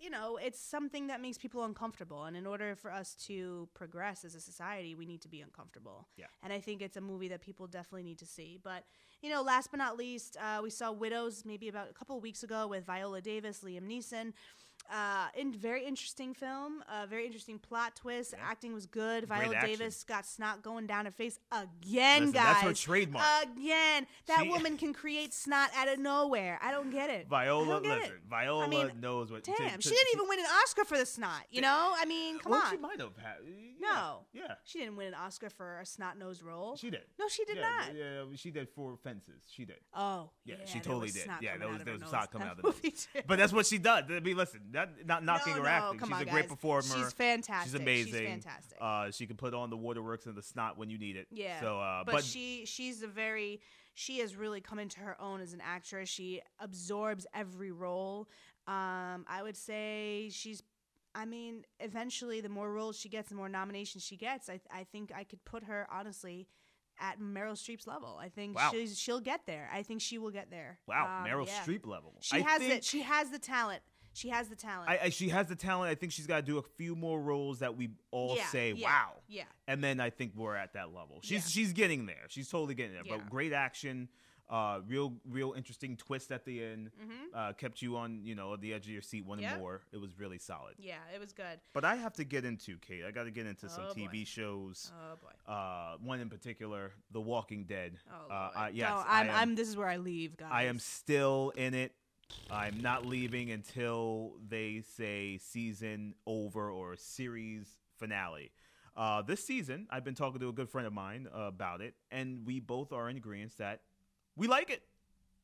you 0.03 0.09
know 0.09 0.37
it's 0.37 0.59
something 0.59 1.07
that 1.07 1.21
makes 1.21 1.37
people 1.37 1.63
uncomfortable 1.63 2.25
and 2.25 2.35
in 2.35 2.45
order 2.45 2.75
for 2.75 2.91
us 2.91 3.15
to 3.27 3.69
progress 3.73 4.25
as 4.25 4.35
a 4.35 4.41
society 4.41 4.95
we 4.95 5.05
need 5.05 5.21
to 5.21 5.29
be 5.29 5.41
uncomfortable. 5.41 6.07
Yeah. 6.17 6.25
and 6.43 6.51
i 6.51 6.59
think 6.59 6.81
it's 6.81 6.97
a 6.97 7.01
movie 7.01 7.29
that 7.29 7.41
people 7.41 7.67
definitely 7.67 8.03
need 8.03 8.19
to 8.19 8.25
see. 8.25 8.59
But 8.61 8.83
you 9.21 9.29
know 9.29 9.41
last 9.41 9.71
but 9.71 9.77
not 9.77 9.97
least 9.97 10.37
uh, 10.37 10.59
we 10.61 10.69
saw 10.69 10.91
widows 10.91 11.43
maybe 11.45 11.69
about 11.69 11.89
a 11.89 11.93
couple 11.93 12.17
of 12.17 12.23
weeks 12.23 12.43
ago 12.43 12.67
with 12.67 12.85
viola 12.85 13.21
davis 13.21 13.61
liam 13.65 13.87
neeson 13.87 14.33
uh, 14.91 15.27
in 15.37 15.51
very 15.53 15.85
interesting 15.85 16.33
film, 16.33 16.83
uh, 16.89 17.05
very 17.05 17.25
interesting 17.25 17.59
plot 17.59 17.95
twist. 17.95 18.33
Yeah. 18.37 18.43
Acting 18.45 18.73
was 18.73 18.85
good. 18.85 19.27
Great 19.27 19.39
Viola 19.39 19.55
action. 19.55 19.79
Davis 19.79 20.03
got 20.03 20.25
snot 20.25 20.61
going 20.61 20.87
down 20.87 21.05
her 21.05 21.11
face 21.11 21.39
again, 21.51 22.21
Listen, 22.25 22.33
guys. 22.33 22.43
that's 22.55 22.61
her 22.61 22.73
trademark. 22.73 23.25
Again, 23.43 24.07
that 24.27 24.41
She- 24.43 24.49
woman 24.49 24.77
can 24.77 24.93
create 24.93 25.33
snot 25.33 25.69
out 25.75 25.87
of 25.87 25.99
nowhere. 25.99 26.59
I 26.61 26.71
don't 26.71 26.91
get 26.91 27.09
it. 27.09 27.27
Viola, 27.27 27.81
get 27.81 27.97
listen, 27.99 28.15
it. 28.15 28.21
Viola 28.29 28.65
I 28.65 28.67
mean, 28.67 28.91
knows 28.99 29.31
what. 29.31 29.43
to- 29.45 29.53
Damn, 29.57 29.79
to- 29.79 29.81
she 29.81 29.89
didn't 29.95 30.13
even 30.15 30.27
win 30.29 30.39
an 30.39 30.45
Oscar 30.63 30.85
for 30.85 30.97
the 30.97 31.05
snot. 31.05 31.43
You 31.49 31.61
know, 31.61 31.93
I 31.97 32.05
mean, 32.05 32.39
come 32.39 32.51
well, 32.51 32.61
on. 32.61 32.71
she 32.71 32.77
might 32.77 32.99
have 32.99 33.15
had. 33.17 33.37
Yeah, 33.45 33.87
No. 33.93 34.19
Yeah, 34.33 34.55
She 34.63 34.79
didn't 34.79 34.95
win 34.95 35.07
an 35.07 35.13
Oscar 35.15 35.49
for 35.49 35.79
a 35.79 35.85
snot 35.85 36.17
nosed 36.17 36.41
role. 36.43 36.75
she 36.75 36.89
did. 36.89 37.01
no, 37.19 37.27
she 37.27 37.45
did 37.45 37.57
yeah, 37.57 37.61
not. 37.61 37.95
Yeah, 37.95 38.23
she 38.35 38.51
did 38.51 38.69
for 38.69 38.97
fences. 38.97 39.43
She 39.49 39.65
did. 39.65 39.77
Oh, 39.93 40.29
Yeah, 40.45 40.55
she 40.65 40.79
totally 40.79 41.09
did. 41.11 41.27
Yeah, 41.41 41.57
there 41.57 41.69
was 41.69 41.83
there 41.83 41.93
was 41.93 42.03
snot 42.09 42.31
coming 42.31 42.47
out 42.47 42.57
of 42.59 42.63
the 42.63 42.67
movie. 42.67 42.93
But 43.27 43.37
that's 43.39 43.53
what 43.53 43.65
she 43.65 43.77
does. 43.77 44.03
I 44.09 44.19
mean, 44.19 44.37
listen, 44.37 44.61
that, 44.73 45.05
not 45.05 45.23
knocking 45.23 45.53
No, 45.53 45.59
her 45.59 45.63
no, 45.63 45.69
acting. 45.69 45.99
She's 45.99 46.11
on, 46.11 46.21
a 46.21 46.25
great 46.25 46.41
guys. 46.41 46.49
performer. 46.49 46.81
She's 46.83 47.13
fantastic. 47.13 47.71
She's 47.71 47.79
amazing. 47.81 48.13
She's 48.13 48.27
fantastic. 48.27 48.77
Uh, 48.79 49.11
she 49.11 49.25
can 49.25 49.37
put 49.37 49.53
on 49.53 49.69
the 49.69 49.77
waterworks 49.77 50.25
and 50.25 50.35
the 50.35 50.41
snot 50.43 50.77
when 50.77 50.89
you 50.89 50.97
need 50.97 51.15
it. 51.15 51.27
Yeah. 51.31 51.59
So, 51.61 51.79
uh, 51.79 52.03
but, 52.03 52.11
but, 52.15 52.23
she 52.23 52.65
she's 52.65 53.01
a 53.03 53.07
very 53.07 53.61
she 53.93 54.19
has 54.19 54.35
really 54.35 54.61
come 54.61 54.79
into 54.79 54.99
her 54.99 55.19
own 55.21 55.41
as 55.41 55.53
an 55.53 55.61
actress. 55.63 56.09
She 56.09 56.41
absorbs 56.59 57.25
every 57.33 57.71
role. 57.71 58.27
Um, 58.67 59.25
I 59.27 59.41
would 59.41 59.57
say 59.57 60.29
she's. 60.31 60.61
I 61.15 61.25
mean, 61.25 61.63
eventually, 61.79 62.41
the 62.41 62.49
more 62.49 62.71
roles 62.71 62.97
she 62.97 63.07
gets, 63.07 63.29
the 63.29 63.35
more 63.35 63.49
nominations 63.49 64.03
she 64.03 64.17
gets. 64.17 64.49
I 64.49 64.59
I 64.71 64.83
think 64.83 65.11
I 65.15 65.23
could 65.23 65.43
put 65.45 65.63
her 65.65 65.87
honestly 65.91 66.47
at 66.99 67.19
Meryl 67.19 67.53
Streep's 67.53 67.87
level. 67.87 68.17
I 68.19 68.29
think 68.29 68.55
Wow. 68.55 68.69
she's 68.71 68.97
she'll 68.97 69.19
get 69.19 69.41
there. 69.45 69.69
I 69.71 69.83
think 69.83 70.01
she 70.01 70.17
will 70.17 70.31
get 70.31 70.49
there. 70.49 70.79
wow, 70.87 71.19
Um, 71.19 71.27
Meryl 71.29 71.45
yeah. 71.47 71.61
Streep 71.63 71.85
level. 71.85 72.15
She 72.21 72.37
I 72.37 72.39
has 72.41 72.59
think, 72.59 72.73
it. 72.73 72.83
She 72.83 73.01
has 73.01 73.29
the 73.29 73.39
talent. 73.39 73.81
She 74.13 74.29
has 74.29 74.47
the 74.47 74.55
talent. 74.55 74.89
I, 74.89 74.99
I, 75.05 75.09
she 75.09 75.29
has 75.29 75.47
the 75.47 75.55
talent. 75.55 75.91
I 75.91 75.95
think 75.95 76.11
she's 76.11 76.27
got 76.27 76.37
to 76.37 76.41
do 76.43 76.57
a 76.57 76.61
few 76.61 76.95
more 76.95 77.19
roles 77.21 77.59
that 77.59 77.75
we 77.75 77.89
all 78.11 78.35
Yeah, 78.37 78.45
say, 78.47 78.71
yeah, 78.73 78.85
"Wow." 78.87 79.11
Yeah. 79.27 79.43
and 79.67 79.83
then 79.83 79.99
I 79.99 80.09
think 80.11 80.33
we're 80.35 80.55
at 80.55 80.73
that 80.73 80.93
level. 80.93 81.19
She's 81.23 81.31
Yeah. 81.31 81.39
she's 81.63 81.73
getting 81.73 82.05
there. 82.05 82.25
She's 82.29 82.47
totally 82.49 82.75
getting 82.75 82.93
there. 82.93 83.03
But 83.07 83.29
great 83.29 83.53
action, 83.53 84.09
uh, 84.49 84.81
real 84.87 85.13
real 85.27 85.53
interesting 85.53 85.97
twist 85.97 86.31
at 86.31 86.45
the 86.45 86.63
end. 86.63 86.91
Mm-hmm. 87.01 87.11
Uh, 87.33 87.53
kept 87.53 87.81
you 87.81 87.97
on 87.97 88.21
you 88.23 88.35
know 88.35 88.55
the 88.55 88.73
edge 88.73 88.85
of 88.85 88.91
your 88.91 89.01
seat 89.01 89.25
one 89.25 89.43
more. 89.57 89.81
It 89.91 89.97
was 89.97 90.19
really 90.19 90.37
solid. 90.37 90.75
Yeah, 90.77 90.97
it 91.15 91.19
was 91.19 91.33
good. 91.33 91.59
But 91.73 91.83
I 91.83 91.95
have 91.95 92.13
to 92.13 92.23
get 92.23 92.45
into 92.45 92.77
Kate. 92.77 93.03
I 93.07 93.11
got 93.11 93.23
to 93.23 93.31
get 93.31 93.47
into 93.47 93.67
some 93.69 93.85
Oh, 93.89 93.93
boy. 93.95 94.01
TV 94.13 94.27
shows. 94.27 94.91
Oh 94.95 95.15
boy. 95.15 95.51
Uh, 95.51 95.95
one 96.03 96.19
in 96.19 96.29
particular, 96.29 96.91
The 97.11 97.21
Walking 97.21 97.63
Dead. 97.63 97.97
Oh, 98.11 98.31
uh, 98.31 98.51
I, 98.55 98.69
yes, 98.69 98.89
No, 98.89 98.97
I 98.97 99.21
I'm, 99.21 99.29
am, 99.29 99.35
I'm. 99.35 99.55
This 99.55 99.69
is 99.69 99.75
where 99.77 99.87
I 99.87 99.97
leave, 99.97 100.37
guys. 100.37 100.49
I 100.51 100.63
am 100.65 100.77
still 100.77 101.51
in 101.55 101.73
it. 101.73 101.93
I'm 102.51 102.81
not 102.81 103.05
leaving 103.05 103.51
until 103.51 104.33
they 104.47 104.83
say 104.95 105.37
season 105.37 106.15
over 106.25 106.69
or 106.69 106.95
series 106.95 107.67
finale. 107.97 108.51
Uh, 108.95 109.21
this 109.23 109.43
season, 109.43 109.87
I've 109.89 110.03
been 110.03 110.13
talking 110.13 110.39
to 110.39 110.49
a 110.49 110.53
good 110.53 110.69
friend 110.69 110.85
of 110.85 110.93
mine 110.93 111.27
uh, 111.33 111.41
about 111.41 111.81
it, 111.81 111.95
and 112.11 112.45
we 112.45 112.59
both 112.59 112.93
are 112.93 113.09
in 113.09 113.17
agreement 113.17 113.57
that 113.57 113.81
we 114.35 114.47
like 114.47 114.69
it. 114.69 114.83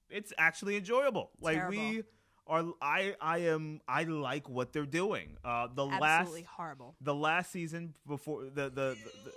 It's 0.10 0.34
actually 0.38 0.78
enjoyable. 0.78 1.32
Like 1.42 1.68
we 1.70 2.04
are. 2.48 2.66
I 2.82 3.16
I 3.20 3.38
am. 3.40 3.82
I 3.88 4.04
like 4.04 4.48
what 4.50 4.72
they're 4.72 4.86
doing. 4.86 5.38
Uh, 5.44 5.68
the 5.74 5.88
absolutely 5.88 6.42
last 6.42 6.50
horrible. 6.56 6.96
the 7.02 7.16
last 7.16 7.52
season 7.52 7.96
before 8.08 8.44
the 8.44 8.64
the, 8.64 8.70
the, 8.70 8.96
the 9.26 9.32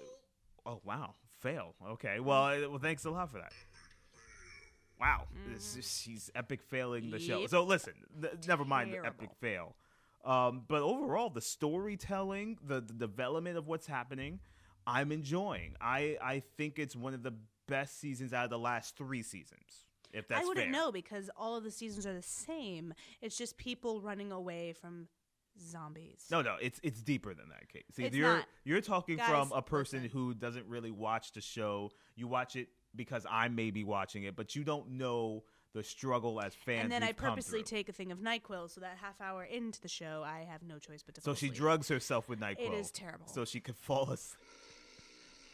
oh 0.66 0.80
wow 0.84 1.14
fail 1.40 1.74
okay 1.84 2.20
well 2.20 2.44
uh, 2.44 2.68
well 2.68 2.78
thanks 2.78 3.04
a 3.04 3.10
lot 3.10 3.28
for 3.30 3.38
that 3.38 3.52
wow 5.00 5.26
this 5.52 5.76
is, 5.76 6.00
she's 6.02 6.31
epic 6.35 6.62
failing 6.62 7.11
the 7.11 7.18
show 7.18 7.38
Mm-hmm. 7.40 7.46
So 7.46 7.64
listen 7.64 7.94
th- 8.20 8.35
never 8.46 8.64
mind 8.64 8.92
the 8.92 9.05
epic 9.05 9.31
fail 9.40 9.74
um, 10.24 10.62
but 10.68 10.83
overall 10.83 11.31
the 11.31 11.40
storytelling 11.40 12.59
the, 12.64 12.81
the 12.81 12.92
development 12.92 13.57
of 13.59 13.66
what's 13.66 13.87
happening 13.87 14.38
i'm 14.87 15.11
enjoying 15.12 15.74
i 15.81 16.16
i 16.22 16.42
think 16.57 16.78
it's 16.78 16.94
one 16.94 17.14
of 17.14 17.22
the 17.22 17.33
best 17.68 17.98
seasons 18.00 18.33
out 18.33 18.44
of 18.44 18.50
the 18.50 18.59
last 18.59 18.96
three 18.96 19.22
seasons 19.22 19.87
if 20.12 20.28
that's 20.28 20.42
I 20.42 20.44
wouldn't 20.46 20.66
fair. 20.66 20.72
know 20.72 20.92
because 20.92 21.31
all 21.38 21.57
of 21.57 21.64
the 21.64 21.70
seasons 21.70 22.07
are 22.07 22.12
the 22.12 22.20
same. 22.20 22.92
It's 23.22 23.35
just 23.38 23.57
people 23.57 24.02
running 24.02 24.31
away 24.31 24.74
from 24.74 25.09
zombies. 25.59 26.26
No, 26.31 26.42
no, 26.42 26.57
it's 26.61 26.78
it's 26.83 27.00
deeper 27.02 27.33
than 27.33 27.48
that, 27.48 27.68
Kate. 27.70 27.85
See, 27.92 28.05
It's 28.05 28.14
you're 28.16 28.37
not. 28.37 28.44
you're 28.64 28.81
talking 28.83 29.16
Guys, 29.16 29.28
from 29.31 29.52
a 29.52 29.62
person 29.62 30.02
listen. 30.02 30.18
who 30.18 30.35
doesn't 30.35 30.66
really 30.66 30.90
watch 30.90 31.33
the 31.33 31.40
show. 31.40 31.92
You 32.14 32.28
watch 32.28 32.57
it 32.57 32.68
because 32.94 33.26
I 33.31 33.48
may 33.48 33.70
be 33.70 33.85
watching 33.85 34.24
it, 34.24 34.37
but 34.37 34.55
you 34.55 34.64
don't 34.64 34.92
know 34.92 35.44
the 35.74 35.83
struggle 35.83 36.40
as 36.40 36.55
fans. 36.55 36.83
and 36.83 36.92
then 36.92 37.02
I 37.02 37.12
purposely 37.12 37.62
take 37.62 37.88
a 37.88 37.92
thing 37.92 38.12
of 38.12 38.18
Nyquil 38.18 38.70
so 38.70 38.83
that 38.83 38.98
half 39.00 39.20
hour 39.20 39.42
into 39.42 39.81
the 39.81 39.88
show 39.88 40.22
I 40.24 40.46
have 40.50 40.62
no 40.62 40.78
choice 40.78 41.02
but 41.02 41.14
to. 41.14 41.20
So 41.22 41.35
she 41.35 41.46
asleep. 41.46 41.55
drugs 41.55 41.88
herself 41.88 42.28
with 42.28 42.40
Nyquil. 42.40 42.59
It 42.59 42.74
is 42.74 42.90
terrible. 42.90 43.26
So 43.26 43.44
she 43.44 43.61
could 43.61 43.76
fall 43.76 44.11
asleep. 44.11 44.38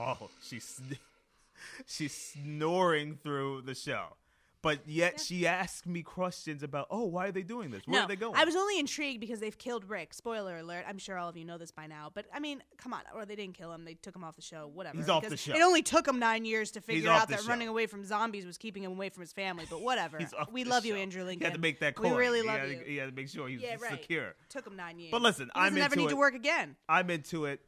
Oh, 0.01 0.31
she's 0.40 0.62
sn- 0.62 0.96
she's 1.87 2.14
snoring 2.14 3.18
through 3.20 3.62
the 3.62 3.74
show. 3.74 4.14
But 4.61 4.81
yet 4.87 5.21
she 5.21 5.47
asked 5.47 5.87
me 5.87 6.03
questions 6.03 6.64
about, 6.64 6.88
oh, 6.90 7.05
why 7.05 7.29
are 7.29 7.33
they 7.33 7.42
doing 7.42 7.71
this? 7.71 7.83
Where 7.87 8.01
no, 8.01 8.05
are 8.05 8.09
they 8.09 8.16
going? 8.16 8.35
I 8.35 8.44
was 8.44 8.57
only 8.57 8.79
intrigued 8.81 9.21
because 9.21 9.38
they've 9.38 9.57
killed 9.57 9.88
Rick. 9.88 10.12
Spoiler 10.14 10.59
alert. 10.59 10.85
I'm 10.88 10.99
sure 10.99 11.16
all 11.16 11.29
of 11.29 11.37
you 11.37 11.44
know 11.44 11.59
this 11.59 11.71
by 11.71 11.87
now. 11.87 12.11
But 12.12 12.27
I 12.35 12.40
mean, 12.40 12.62
come 12.77 12.92
on. 12.92 13.03
Or 13.14 13.25
they 13.25 13.37
didn't 13.37 13.57
kill 13.57 13.73
him. 13.73 13.85
They 13.85 13.94
took 13.94 14.16
him 14.16 14.25
off 14.25 14.35
the 14.35 14.42
show. 14.42 14.68
Whatever. 14.73 14.97
He's 14.97 15.09
off 15.09 15.29
the 15.29 15.37
show. 15.37 15.55
It 15.55 15.62
only 15.62 15.83
took 15.83 16.09
him 16.09 16.18
nine 16.18 16.44
years 16.44 16.73
to 16.73 16.81
figure 16.81 17.11
out 17.11 17.29
that 17.29 17.42
show. 17.42 17.49
running 17.49 17.68
away 17.68 17.87
from 17.87 18.05
zombies 18.05 18.44
was 18.44 18.59
keeping 18.59 18.83
him 18.83 18.92
away 18.92 19.11
from 19.11 19.21
his 19.21 19.33
family. 19.33 19.64
But 19.71 19.81
whatever. 19.81 20.18
He's 20.18 20.35
off 20.35 20.51
we 20.51 20.64
love 20.64 20.85
you. 20.85 20.97
Andrew 20.97 21.23
Lincoln. 21.23 21.40
He 21.40 21.44
had 21.44 21.55
to 21.55 21.61
make 21.61 21.79
that 21.81 21.94
call. 21.94 22.11
We 22.11 22.16
really 22.16 22.40
he 22.40 22.47
love 22.47 22.59
had 22.59 22.68
you. 22.71 22.79
To, 22.79 22.85
he 22.85 22.97
had 22.97 23.11
to 23.11 23.14
make 23.14 23.29
sure 23.29 23.49
he 23.49 23.55
was 23.55 23.62
yeah, 23.62 23.77
right. 23.81 23.92
secure. 23.92 24.35
Took 24.49 24.66
him 24.66 24.75
nine 24.77 24.99
years. 24.99 25.12
But 25.12 25.23
listen, 25.23 25.51
I'm 25.55 25.77
into 25.77 25.97
need 25.97 26.09
to 26.09 26.16
work 26.16 26.35
again. 26.35 26.75
I'm 26.88 27.11
into 27.11 27.44
it. 27.44 27.61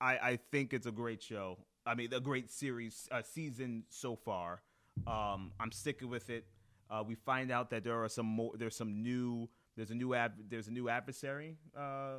I, 0.00 0.12
I 0.18 0.38
think 0.52 0.72
it's 0.72 0.86
a 0.86 0.92
great 0.92 1.22
show. 1.22 1.58
I 1.84 1.94
mean, 1.94 2.12
a 2.12 2.20
great 2.20 2.50
series 2.50 3.08
uh, 3.10 3.22
season 3.22 3.84
so 3.88 4.16
far. 4.16 4.60
Um, 5.06 5.52
I'm 5.60 5.72
sticking 5.72 6.08
with 6.08 6.30
it. 6.30 6.46
Uh, 6.90 7.02
we 7.06 7.14
find 7.14 7.50
out 7.50 7.70
that 7.70 7.82
there 7.84 8.02
are 8.02 8.08
some 8.08 8.26
more. 8.26 8.52
There's 8.56 8.76
some 8.76 9.02
new. 9.02 9.48
There's 9.76 9.90
a 9.90 9.94
new 9.94 10.14
ad, 10.14 10.32
There's 10.48 10.68
a 10.68 10.72
new 10.72 10.88
adversary 10.88 11.56
uh, 11.76 12.14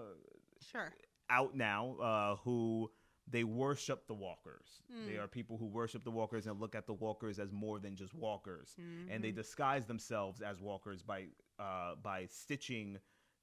Sure. 0.72 0.94
out 1.30 1.56
now 1.56 1.96
uh, 2.02 2.36
who 2.44 2.92
they 3.30 3.44
worship 3.44 4.06
the 4.08 4.14
walkers. 4.14 4.82
Hmm. 4.94 5.08
They 5.10 5.18
are 5.18 5.28
people 5.28 5.58
who 5.58 5.66
worship 5.66 6.04
the 6.04 6.12
walkers 6.12 6.46
and 6.48 6.60
look 6.62 6.76
at 6.76 6.86
the 6.86 6.94
walkers 6.94 7.40
as 7.40 7.52
more 7.52 7.80
than 7.80 7.96
just 7.96 8.14
walkers, 8.14 8.76
and 8.78 9.10
Mm-hmm. 9.10 9.22
they 9.24 9.32
disguise 9.32 9.86
themselves 9.86 10.42
as 10.42 10.62
walkers 10.62 11.02
by 11.02 11.26
uh, 11.60 11.96
by 12.04 12.28
stitching 12.30 13.00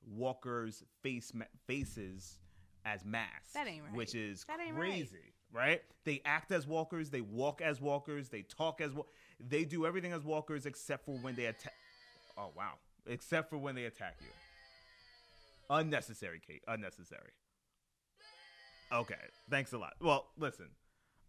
walkers' 0.07 0.85
face 1.03 1.33
ma- 1.35 1.45
faces 1.67 2.39
as 2.85 3.05
masks. 3.05 3.53
That 3.55 3.67
ain't 3.67 3.83
right. 3.85 3.95
Which 3.95 4.15
is 4.15 4.45
ain't 4.51 4.75
right. 4.77 4.91
crazy, 4.91 5.33
right. 5.53 5.83
They 6.05 6.23
act 6.25 6.53
as 6.53 6.67
walkers. 6.67 7.11
They 7.11 7.21
walk 7.23 7.61
as 7.63 7.81
walkers. 7.81 8.29
They 8.29 8.43
talk 8.43 8.81
as 8.81 8.93
wa- 8.93 9.05
they 9.41 9.65
do 9.65 9.87
everything 9.87 10.13
as 10.13 10.23
walkers 10.23 10.67
except 10.67 11.05
for 11.05 11.13
when 11.19 11.35
they 11.35 11.47
attack. 11.47 11.75
Oh 12.37 12.51
wow! 12.57 12.75
Except 13.07 13.51
for 13.51 13.59
when 13.59 13.75
they 13.75 13.85
attack 13.85 14.17
you. 14.21 14.29
Unnecessary, 15.71 16.41
Kate. 16.47 16.63
Unnecessary. 16.69 17.31
Okay. 18.93 19.15
Thanks 19.51 19.73
a 19.73 19.79
lot. 19.79 19.95
Well, 20.01 20.27
listen. 20.39 20.67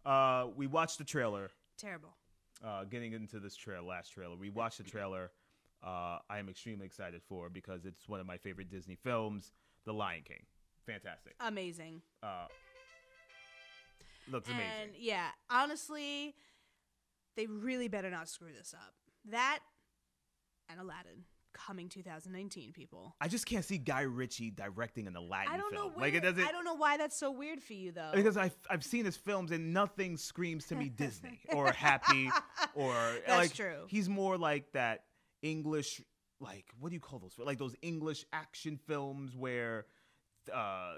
Uh, 0.04 0.46
we 0.56 0.66
watched 0.66 0.98
the 0.98 1.04
trailer. 1.04 1.50
Terrible. 1.78 2.10
Uh, 2.64 2.84
getting 2.84 3.12
into 3.12 3.40
this 3.40 3.56
trail, 3.56 3.84
last 3.84 4.10
trailer, 4.10 4.36
we 4.36 4.50
watched 4.50 4.78
the 4.78 4.84
trailer. 4.90 5.30
Uh, 5.84 6.18
I 6.30 6.38
am 6.38 6.48
extremely 6.48 6.86
excited 6.86 7.22
for 7.28 7.48
because 7.48 7.84
it's 7.84 8.08
one 8.08 8.20
of 8.20 8.26
my 8.26 8.36
favorite 8.36 8.70
Disney 8.70 8.96
films, 9.02 9.52
The 9.84 9.92
Lion 9.92 10.22
King. 10.24 10.44
Fantastic. 10.86 11.34
Amazing. 11.40 12.00
Uh, 12.22 12.46
looks 14.30 14.48
amazing. 14.48 14.94
Yeah, 14.98 15.26
honestly, 15.50 16.34
they 17.36 17.46
really 17.46 17.88
better 17.88 18.10
not 18.10 18.28
screw 18.28 18.48
this 18.56 18.74
up. 18.74 18.94
That 19.30 19.60
and 20.68 20.80
Aladdin 20.80 21.24
coming 21.54 21.88
2019, 21.88 22.72
people. 22.72 23.14
I 23.20 23.28
just 23.28 23.46
can't 23.46 23.64
see 23.64 23.78
Guy 23.78 24.02
Ritchie 24.02 24.50
directing 24.50 25.06
an 25.06 25.16
Aladdin 25.16 25.54
I 25.54 25.56
don't 25.56 25.72
film. 25.72 25.84
know 25.86 25.92
where, 25.94 26.06
like 26.06 26.14
it 26.14 26.20
doesn't 26.22 26.44
I 26.46 26.52
don't 26.52 26.64
know 26.64 26.74
why 26.74 26.96
that's 26.98 27.18
so 27.18 27.30
weird 27.30 27.62
for 27.62 27.72
you 27.72 27.92
though. 27.92 28.10
because 28.14 28.36
I've 28.36 28.54
I've 28.68 28.84
seen 28.84 29.04
his 29.06 29.16
films 29.16 29.50
and 29.52 29.72
nothing 29.72 30.16
screams 30.18 30.66
to 30.66 30.74
me 30.76 30.88
Disney 30.90 31.40
or 31.54 31.72
happy 31.72 32.30
or 32.74 32.92
That's 33.26 33.38
like 33.38 33.54
true. 33.54 33.84
he's 33.88 34.08
more 34.08 34.36
like 34.36 34.70
that 34.72 35.04
English 35.42 36.02
like 36.40 36.66
what 36.78 36.90
do 36.90 36.94
you 36.94 37.00
call 37.00 37.18
those 37.20 37.32
like 37.38 37.56
those 37.58 37.74
English 37.80 38.24
action 38.34 38.78
films 38.86 39.34
where 39.34 39.86
uh 40.52 40.92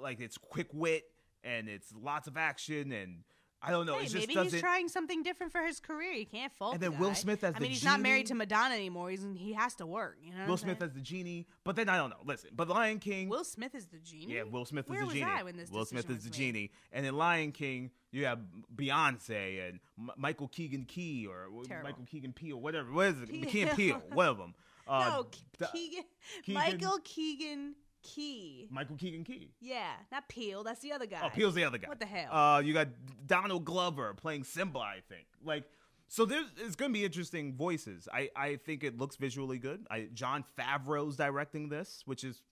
like 0.00 0.20
it's 0.20 0.38
quick 0.38 0.68
wit 0.72 1.02
and 1.42 1.68
it's 1.68 1.92
lots 1.92 2.28
of 2.28 2.36
action 2.36 2.92
and 2.92 3.24
I 3.66 3.70
don't 3.72 3.84
know 3.86 3.98
Hey, 3.98 4.08
maybe 4.14 4.34
he's 4.34 4.60
trying 4.60 4.88
something 4.88 5.22
different 5.24 5.50
for 5.52 5.60
his 5.62 5.80
career. 5.80 6.12
You 6.12 6.24
can't 6.26 6.52
fault. 6.52 6.74
And 6.74 6.82
the 6.82 6.90
then 6.90 6.98
Will 7.00 7.08
guy. 7.08 7.14
Smith 7.14 7.42
as 7.44 7.54
the 7.54 7.54
genie. 7.54 7.56
I 7.56 7.58
the 7.58 7.62
mean, 7.62 7.70
he's 7.72 7.84
not 7.84 8.00
married 8.00 8.26
to 8.26 8.34
Madonna 8.34 8.74
anymore. 8.76 9.10
He's 9.10 9.26
he 9.36 9.52
has 9.54 9.74
to 9.76 9.86
work. 9.86 10.18
You 10.22 10.32
know. 10.34 10.46
Will 10.46 10.56
Smith 10.56 10.80
as 10.80 10.92
the 10.92 11.00
genie 11.00 11.46
but 11.64 11.74
then 11.76 11.88
I 11.88 11.96
don't 11.96 12.10
know 12.10 12.16
listen 12.24 12.50
but 12.54 12.68
Lion 12.68 12.98
King 13.00 13.28
Will 13.28 13.44
Smith 13.44 13.74
is 13.74 13.86
the 13.86 13.98
genie. 13.98 14.34
Yeah, 14.34 14.44
Will 14.44 14.64
Smith 14.64 14.88
Where 14.88 15.02
is 15.02 15.08
the 15.08 15.14
genie. 15.14 15.24
I 15.30 15.42
when 15.42 15.56
this 15.56 15.70
Will 15.70 15.84
Smith 15.84 16.08
is 16.10 16.22
the 16.24 16.30
made? 16.30 16.32
genie, 16.32 16.70
and 16.92 17.04
in 17.04 17.16
Lion 17.16 17.50
King 17.52 17.90
you 18.12 18.24
have 18.26 18.38
Beyonce 18.74 19.68
and 19.68 19.80
M- 19.98 20.10
Michael 20.16 20.48
Keegan 20.48 20.84
Key 20.84 21.26
or 21.26 21.48
Terrible. 21.66 21.88
Michael 21.90 22.04
Keegan 22.04 22.32
Peele, 22.32 22.56
or 22.56 22.60
whatever. 22.62 22.92
What 22.92 23.06
is 23.08 23.22
it? 23.22 23.26
Ke- 23.28 23.48
Keegan 23.50 23.68
Peele, 23.76 24.02
one 24.12 24.28
of 24.28 24.38
them. 24.38 24.54
Uh, 24.88 25.08
no, 25.10 25.26
Keegan, 25.72 26.04
Keegan- 26.44 26.54
Michael 26.54 26.98
Keegan 27.02 27.74
Key. 28.06 28.68
Michael 28.70 28.96
Keegan 28.96 29.24
Key. 29.24 29.50
Yeah, 29.60 29.92
not 30.10 30.28
Peele. 30.28 30.62
That's 30.64 30.80
the 30.80 30.92
other 30.92 31.06
guy. 31.06 31.20
Oh, 31.22 31.28
Peele's 31.28 31.54
the 31.54 31.64
other 31.64 31.78
guy. 31.78 31.88
What 31.88 32.00
the 32.00 32.06
hell? 32.06 32.32
Uh, 32.32 32.60
you 32.60 32.72
got 32.72 32.88
Donald 33.26 33.64
Glover 33.64 34.14
playing 34.14 34.44
Simba, 34.44 34.78
I 34.78 35.00
think. 35.08 35.26
Like, 35.44 35.64
so 36.08 36.24
there's 36.24 36.46
it's 36.58 36.76
gonna 36.76 36.92
be 36.92 37.04
interesting 37.04 37.54
voices. 37.54 38.08
I 38.12 38.30
I 38.36 38.56
think 38.56 38.84
it 38.84 38.96
looks 38.98 39.16
visually 39.16 39.58
good. 39.58 39.86
I 39.90 40.08
Jon 40.14 40.44
Favreau's 40.58 41.16
directing 41.16 41.68
this, 41.68 42.02
which 42.06 42.22
is 42.24 42.42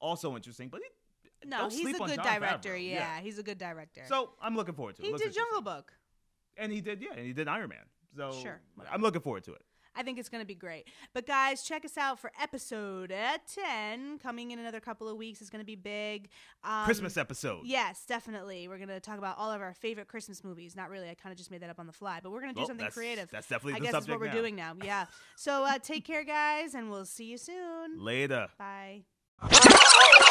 also 0.00 0.36
interesting. 0.36 0.68
But 0.68 0.80
he, 0.82 1.48
no, 1.48 1.68
he's 1.68 1.94
a 1.94 1.98
good 1.98 2.16
Jon 2.16 2.24
director. 2.40 2.70
Favreau. 2.70 2.90
Yeah, 2.90 3.20
he's 3.20 3.38
a 3.38 3.42
good 3.42 3.58
director. 3.58 4.02
So 4.06 4.30
I'm 4.40 4.54
looking 4.56 4.74
forward 4.74 4.96
to 4.96 5.02
it. 5.02 5.06
he 5.06 5.12
Looks 5.12 5.24
did 5.24 5.34
Jungle. 5.34 5.60
Book. 5.62 5.92
And 6.56 6.70
he 6.70 6.80
did, 6.80 7.00
yeah, 7.00 7.08
and 7.16 7.26
he 7.26 7.32
did 7.32 7.48
Iron 7.48 7.70
Man. 7.70 7.78
So 8.16 8.30
Sure, 8.42 8.60
whatever. 8.74 8.94
I'm 8.94 9.00
looking 9.00 9.22
forward 9.22 9.42
to 9.44 9.54
it. 9.54 9.62
I 9.94 10.02
think 10.02 10.18
it's 10.18 10.28
going 10.28 10.40
to 10.42 10.46
be 10.46 10.54
great. 10.54 10.88
But 11.12 11.26
guys, 11.26 11.62
check 11.62 11.84
us 11.84 11.98
out 11.98 12.18
for 12.18 12.32
episode 12.40 13.12
uh, 13.12 13.38
10 13.54 14.18
coming 14.18 14.50
in 14.50 14.58
another 14.58 14.80
couple 14.80 15.08
of 15.08 15.16
weeks. 15.16 15.40
It's 15.40 15.50
going 15.50 15.60
to 15.60 15.66
be 15.66 15.74
big. 15.76 16.28
Um, 16.64 16.84
Christmas 16.84 17.16
episode. 17.16 17.60
Yes, 17.64 18.04
definitely. 18.06 18.68
We're 18.68 18.78
going 18.78 18.88
to 18.88 19.00
talk 19.00 19.18
about 19.18 19.36
all 19.38 19.50
of 19.50 19.60
our 19.60 19.74
favorite 19.74 20.08
Christmas 20.08 20.42
movies. 20.42 20.74
Not 20.74 20.88
really. 20.90 21.10
I 21.10 21.14
kind 21.14 21.32
of 21.32 21.36
just 21.38 21.50
made 21.50 21.62
that 21.62 21.70
up 21.70 21.78
on 21.78 21.86
the 21.86 21.92
fly, 21.92 22.20
but 22.22 22.32
we're 22.32 22.40
going 22.40 22.50
to 22.52 22.54
do 22.54 22.60
Well, 22.60 22.68
something 22.68 22.84
that's- 22.84 22.94
creative. 22.94 23.30
That's 23.30 23.48
definitely 23.48 23.74
I 23.74 23.78
the 23.80 23.84
guess 23.84 23.92
that's 23.92 24.08
what 24.08 24.18
we're 24.20 24.26
now. 24.28 24.32
doing 24.32 24.56
now. 24.56 24.74
Yeah. 24.82 25.06
So 25.36 25.64
uh, 25.64 25.78
take 25.78 26.04
care, 26.04 26.24
guys, 26.24 26.74
and 26.74 26.90
we'll 26.90 27.04
see 27.04 27.24
you 27.26 27.38
soon. 27.38 27.98
Later. 28.02 28.48
Bye. 28.58 29.02